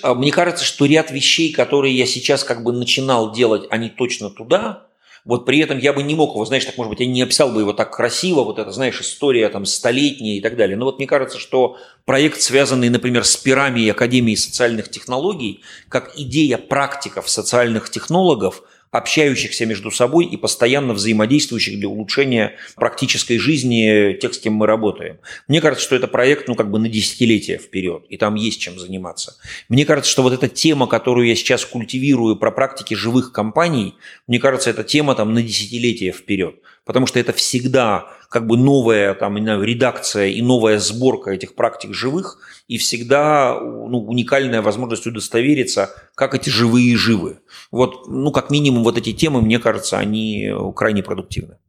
[0.01, 4.29] А, мне кажется, что ряд вещей, которые я сейчас как бы начинал делать, они точно
[4.29, 4.87] туда.
[5.23, 7.49] Вот при этом я бы не мог его, знаешь, так, может быть, я не описал
[7.49, 10.75] бы его так красиво, вот это, знаешь, история там столетняя и так далее.
[10.75, 16.19] Но вот мне кажется, что проект, связанный, например, с пирами и Академией социальных технологий, как
[16.19, 18.63] идея практиков социальных технологов–
[18.93, 25.17] общающихся между собой и постоянно взаимодействующих для улучшения практической жизни тех, с кем мы работаем.
[25.47, 28.77] Мне кажется, что это проект, ну, как бы на десятилетия вперед, и там есть чем
[28.77, 29.35] заниматься.
[29.67, 33.95] Мне кажется, что вот эта тема, которую я сейчас культивирую про практики живых компаний,
[34.27, 39.13] мне кажется, это тема там на десятилетия вперед потому что это всегда как бы новая
[39.13, 45.05] там, не знаю, редакция и новая сборка этих практик живых, и всегда ну, уникальная возможность
[45.05, 47.41] удостовериться, как эти живые живы.
[47.69, 51.59] Вот, ну, как минимум, вот эти темы, мне кажется, они крайне продуктивны.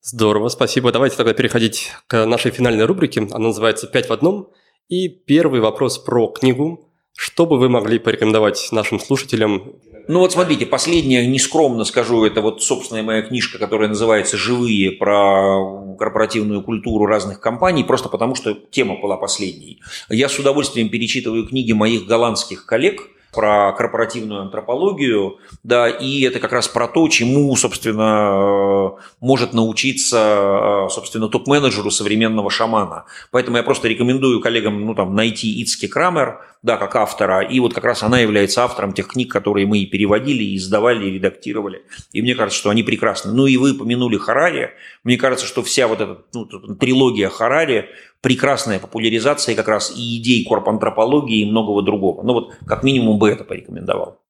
[0.00, 0.90] Здорово, спасибо.
[0.90, 3.20] Давайте тогда переходить к нашей финальной рубрике.
[3.20, 4.50] Она называется «Пять в одном».
[4.88, 6.90] И первый вопрос про книгу.
[7.16, 9.76] Что бы вы могли порекомендовать нашим слушателям
[10.08, 15.94] ну вот смотрите, последнее, нескромно скажу, это вот собственная моя книжка, которая называется «Живые» про
[15.98, 19.80] корпоративную культуру разных компаний, просто потому что тема была последней.
[20.08, 26.52] Я с удовольствием перечитываю книги моих голландских коллег– про корпоративную антропологию, да, и это как
[26.52, 33.04] раз про то, чему, собственно, может научиться, собственно, топ-менеджеру современного шамана.
[33.30, 37.72] Поэтому я просто рекомендую коллегам, ну, там, найти Ицки Крамер, да, как автора, и вот
[37.74, 41.82] как раз она является автором тех книг, которые мы и переводили, и издавали, и редактировали.
[42.10, 43.32] И мне кажется, что они прекрасны.
[43.32, 44.72] Ну, и вы помянули Харари.
[45.04, 46.44] Мне кажется, что вся вот эта ну,
[46.74, 47.88] трилогия Харари
[48.20, 52.24] прекрасная популяризация как раз и идей корпантропологии и многого другого.
[52.24, 54.20] Ну вот как минимум бы это порекомендовал.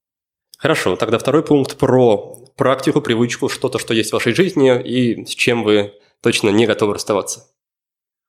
[0.58, 5.30] Хорошо, тогда второй пункт про практику, привычку, что-то, что есть в вашей жизни и с
[5.30, 7.48] чем вы точно не готовы расставаться.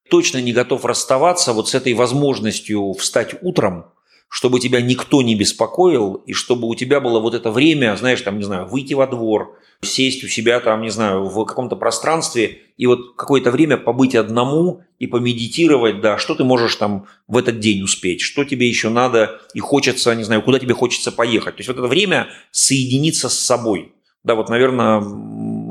[0.10, 3.92] Точно не готов расставаться вот с этой возможностью встать утром,
[4.30, 8.38] чтобы тебя никто не беспокоил, и чтобы у тебя было вот это время, знаешь, там,
[8.38, 12.88] не знаю, выйти во двор, сесть у себя там, не знаю, в каком-то пространстве и
[12.88, 17.82] вот какое-то время побыть одному и помедитировать, да, что ты можешь там в этот день
[17.84, 21.56] успеть, что тебе еще надо и хочется, не знаю, куда тебе хочется поехать.
[21.56, 23.94] То есть вот это время соединиться с собой.
[24.24, 25.02] Да, вот, наверное,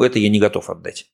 [0.03, 1.07] это я не готов отдать.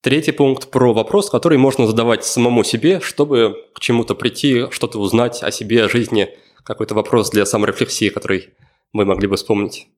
[0.00, 5.42] Третий пункт про вопрос, который можно задавать самому себе, чтобы к чему-то прийти, что-то узнать
[5.42, 6.28] о себе, о жизни,
[6.68, 8.50] какой-то вопрос для саморефлексии, который
[8.92, 9.88] мы могли бы вспомнить.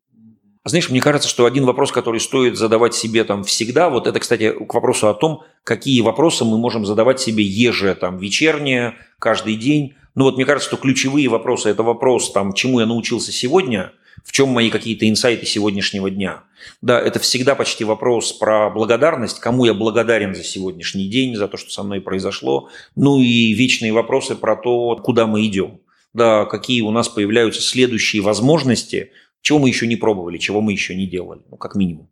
[0.64, 4.52] Знаешь, мне кажется, что один вопрос, который стоит задавать себе там всегда, вот это, кстати,
[4.52, 9.94] к вопросу о том, какие вопросы мы можем задавать себе еже, там, вечернее, каждый день.
[10.14, 13.92] Ну вот мне кажется, что ключевые вопросы– это вопрос, там, чему я научился сегодня,
[14.22, 16.44] в чем мои какие-то инсайты сегодняшнего дня.
[16.82, 21.56] Да, это всегда почти вопрос про благодарность, кому я благодарен за сегодняшний день, за то,
[21.56, 22.68] что со мной произошло.
[22.94, 25.80] Ну и вечные вопросы про то, куда мы идем
[26.12, 30.94] да, какие у нас появляются следующие возможности, чего мы еще не пробовали, чего мы еще
[30.94, 32.10] не делали, ну, как минимум.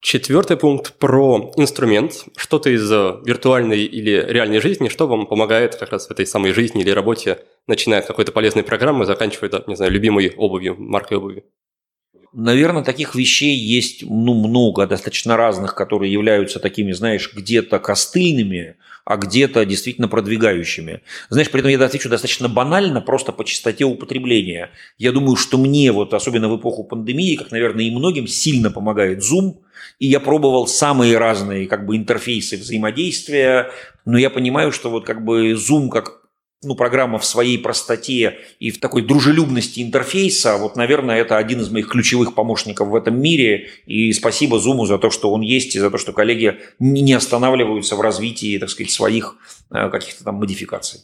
[0.00, 2.26] Четвертый пункт про инструмент.
[2.36, 6.82] Что-то из виртуальной или реальной жизни, что вам помогает как раз в этой самой жизни
[6.82, 11.44] или работе начиная от какой-то полезной программы, заканчивая, не знаю, любимой обувью, маркой обуви?
[12.38, 18.76] Наверное, таких вещей есть ну, много, достаточно разных, которые являются такими, знаешь, где-то костыльными,
[19.06, 21.00] а где-то действительно продвигающими.
[21.30, 24.68] Знаешь, при этом я отвечу достаточно банально, просто по частоте употребления.
[24.98, 29.20] Я думаю, что мне, вот особенно в эпоху пандемии, как, наверное, и многим, сильно помогает
[29.20, 29.54] Zoom.
[29.98, 33.70] И я пробовал самые разные как бы интерфейсы взаимодействия,
[34.04, 36.25] но я понимаю, что вот как бы Zoom как
[36.62, 41.70] ну, программа в своей простоте и в такой дружелюбности интерфейса, вот, наверное, это один из
[41.70, 43.68] моих ключевых помощников в этом мире.
[43.86, 47.96] И спасибо Zoom за то, что он есть, и за то, что коллеги не останавливаются
[47.96, 49.36] в развитии, так сказать, своих
[49.70, 51.00] э, каких-то там модификаций.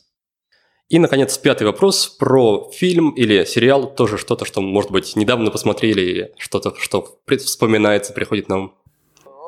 [0.89, 6.01] И, наконец, пятый вопрос про фильм или сериал, тоже что-то, что, может быть, недавно посмотрели,
[6.03, 8.75] или что-то, что вспоминается, приходит на ум.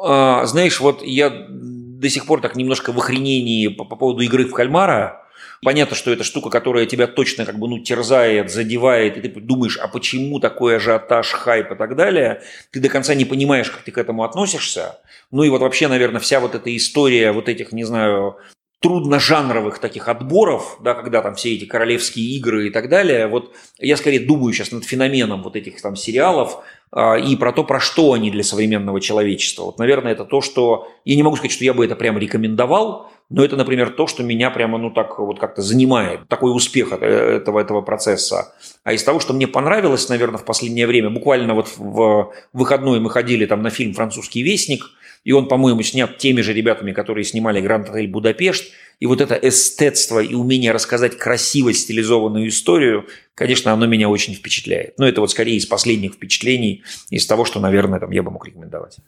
[0.02, 4.46] А, знаешь, вот я до сих пор так немножко в охренении по, по поводу игры
[4.46, 5.23] в кальмара,
[5.64, 9.78] Понятно, что это штука, которая тебя точно как бы ну, терзает, задевает, и ты думаешь,
[9.78, 12.42] а почему такой ажиотаж, хайп и так далее.
[12.70, 14.98] Ты до конца не понимаешь, как ты к этому относишься.
[15.30, 18.36] Ну и вот вообще, наверное, вся вот эта история вот этих, не знаю,
[18.84, 23.96] трудножанровых таких отборов, да, когда там все эти королевские игры и так далее, вот я
[23.96, 26.58] скорее думаю сейчас над феноменом вот этих там сериалов
[26.92, 29.62] а, и про то, про что они для современного человечества.
[29.62, 30.86] Вот, наверное, это то, что...
[31.06, 34.22] Я не могу сказать, что я бы это прям рекомендовал, но это, например, то, что
[34.22, 38.54] меня прямо, ну, так вот как-то занимает, такой успех этого, этого процесса.
[38.82, 43.08] А из того, что мне понравилось, наверное, в последнее время, буквально вот в выходной мы
[43.08, 44.90] ходили там на фильм «Французский вестник»,
[45.24, 49.34] и он, по-моему, снят теми же ребятами, которые снимали «Гранд Отель Будапешт», и вот это
[49.34, 54.98] эстетство и умение рассказать красиво стилизованную историю, конечно, оно меня очень впечатляет.
[54.98, 58.46] Но это вот скорее из последних впечатлений, из того, что, наверное, там я бы мог
[58.46, 58.98] рекомендовать.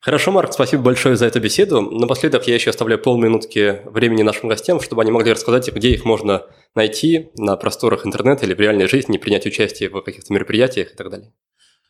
[0.00, 1.80] Хорошо, Марк, спасибо большое за эту беседу.
[1.80, 6.42] Напоследок я еще оставляю полминутки времени нашим гостям, чтобы они могли рассказать, где их можно
[6.74, 11.08] найти на просторах интернета или в реальной жизни, принять участие в каких-то мероприятиях и так
[11.08, 11.32] далее.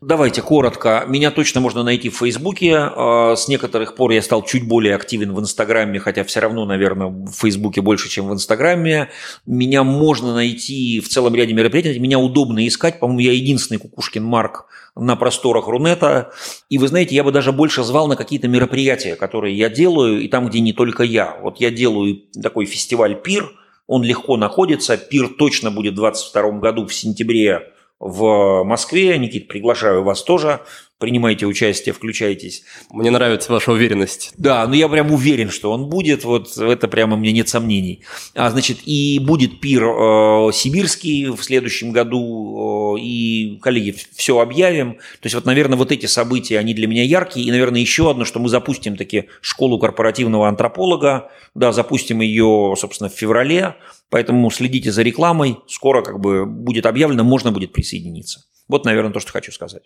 [0.07, 1.05] Давайте коротко.
[1.07, 2.77] Меня точно можно найти в Фейсбуке.
[2.77, 7.07] А, с некоторых пор я стал чуть более активен в Инстаграме, хотя все равно, наверное,
[7.07, 9.09] в Фейсбуке больше, чем в Инстаграме.
[9.47, 11.99] Меня можно найти в целом ряде мероприятий.
[11.99, 13.01] Меня удобно искать.
[13.01, 16.33] По-моему, я единственный Кукушкин Марк на просторах Рунета.
[16.69, 20.29] И вы знаете, я бы даже больше звал на какие-то мероприятия, которые я делаю, и
[20.29, 21.39] там, где не только я.
[21.41, 23.51] Вот я делаю такой фестиваль «Пир»,
[23.87, 24.99] он легко находится.
[24.99, 29.19] «Пир» точно будет в 2022 году в сентябре в Москве.
[29.19, 30.61] Никит, приглашаю вас тоже.
[30.99, 32.63] Принимайте участие, включайтесь.
[32.91, 34.33] Мне нравится ваша уверенность.
[34.39, 36.25] Да, ну я прям уверен, что он будет.
[36.25, 38.05] Вот это прямо мне нет сомнений.
[38.35, 42.97] А, значит, и будет пир э, сибирский в следующем году.
[42.97, 44.95] Э, и, коллеги, все объявим.
[44.95, 47.45] То есть вот, наверное, вот эти события, они для меня яркие.
[47.45, 51.29] И, наверное, еще одно, что мы запустим таки школу корпоративного антрополога.
[51.57, 53.75] Да, запустим ее, собственно, в феврале.
[54.11, 58.45] Поэтому следите за рекламой, скоро как бы будет объявлено, можно будет присоединиться.
[58.69, 59.83] Вот, наверное, то, что хочу сказать.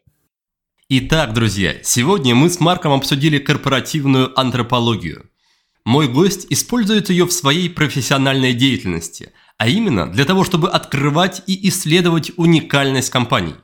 [0.90, 5.28] Итак, друзья, сегодня мы с Марком обсудили корпоративную антропологию.
[5.84, 11.68] Мой гость использует ее в своей профессиональной деятельности, а именно для того, чтобы открывать и
[11.68, 13.56] исследовать уникальность компаний.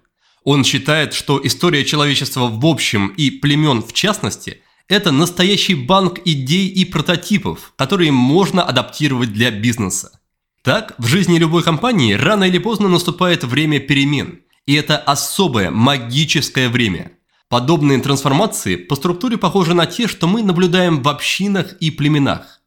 [0.42, 6.68] Он считает, что история человечества в общем и племен в частности– это настоящий банк идей
[6.68, 10.20] и прототипов, которые можно адаптировать для бизнеса.
[10.62, 14.40] Так, в жизни любой компании рано или поздно наступает время перемен.
[14.66, 17.13] И это особое магическое время.
[17.48, 22.60] Подобные трансформации по структуре похожи на те, что мы наблюдаем в общинах и племенах.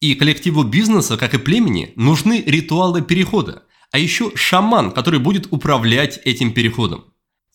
[0.00, 6.20] И коллективу бизнеса, как и племени, нужны ритуалы перехода, а еще шаман, который будет управлять
[6.24, 7.04] этим переходом.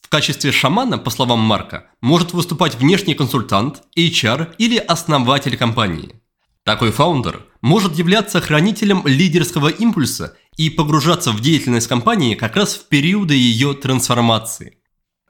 [0.02, 6.14] В качестве шамана, по словам Марка, может выступать внешний консультант, HR или основатель компании–
[6.66, 12.88] такой фаундер может являться хранителем лидерского импульса и погружаться в деятельность компании как раз в
[12.88, 14.80] периоды ее трансформации.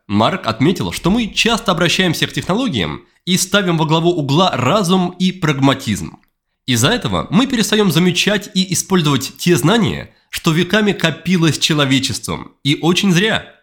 [0.07, 5.31] Марк отметил, что мы часто обращаемся к технологиям и ставим во главу угла разум и
[5.31, 6.17] прагматизм.
[6.65, 13.11] Из-за этого мы перестаем замечать и использовать те знания, что веками копилось человечеством, и очень
[13.11, 13.53] зря.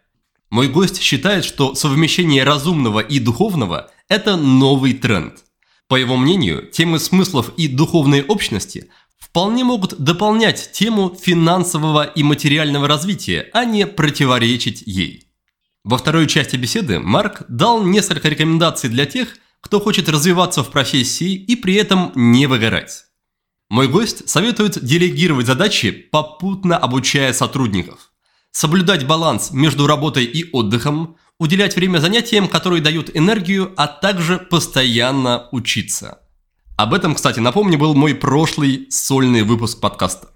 [0.50, 5.44] Мой гость считает, что совмещение разумного и духовного– это новый тренд–
[5.92, 8.88] по его мнению, темы смыслов и духовной общности
[9.18, 15.26] вполне могут дополнять тему финансового и материального развития, а не противоречить ей.
[15.84, 21.34] Во второй части беседы Марк дал несколько рекомендаций для тех, кто хочет развиваться в профессии
[21.34, 23.06] и при этом не выгорать.
[23.68, 28.12] Мой гость советует делегировать задачи, попутно обучая сотрудников,
[28.52, 35.48] соблюдать баланс между работой и отдыхом, уделять время занятиям, которые дают энергию, а также постоянно
[35.50, 36.20] учиться.
[36.76, 40.28] Об этом, кстати, напомню, был мой прошлый сольный выпуск подкаста.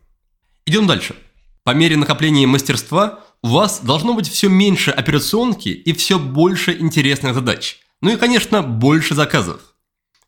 [0.64, 1.14] Идем дальше.
[1.62, 7.34] По мере накопления мастерства у вас должно быть все меньше операционки и все больше интересных
[7.34, 7.78] задач.
[8.00, 9.60] Ну и, конечно, больше заказов.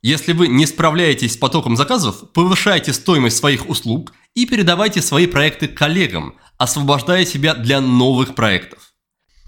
[0.03, 5.67] Если вы не справляетесь с потоком заказов, повышайте стоимость своих услуг и передавайте свои проекты
[5.67, 8.93] коллегам, освобождая себя для новых проектов.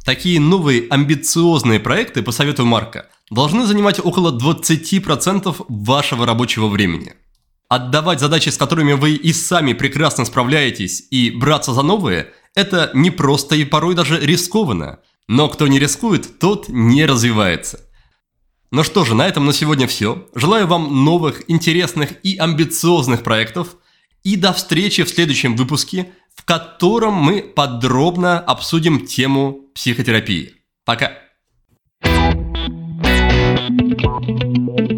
[0.04, 7.14] Такие новые амбициозные проекты, по совету Марка, должны занимать около 20% вашего рабочего времени.
[7.68, 13.54] Отдавать задачи, с которыми вы и сами прекрасно справляетесь, и браться за новые– это непросто
[13.54, 15.00] и порой даже рискованно.
[15.28, 17.80] Но кто не рискует, тот не развивается.
[18.72, 20.28] Ну что же, на этом на сегодня все.
[20.34, 23.76] Желаю вам новых, интересных и амбициозных проектов.
[24.22, 30.54] И до встречи в следующем выпуске, в котором мы подробно обсудим тему психотерапии.
[30.84, 31.12] Пока!
[34.22, 34.89] Thank you.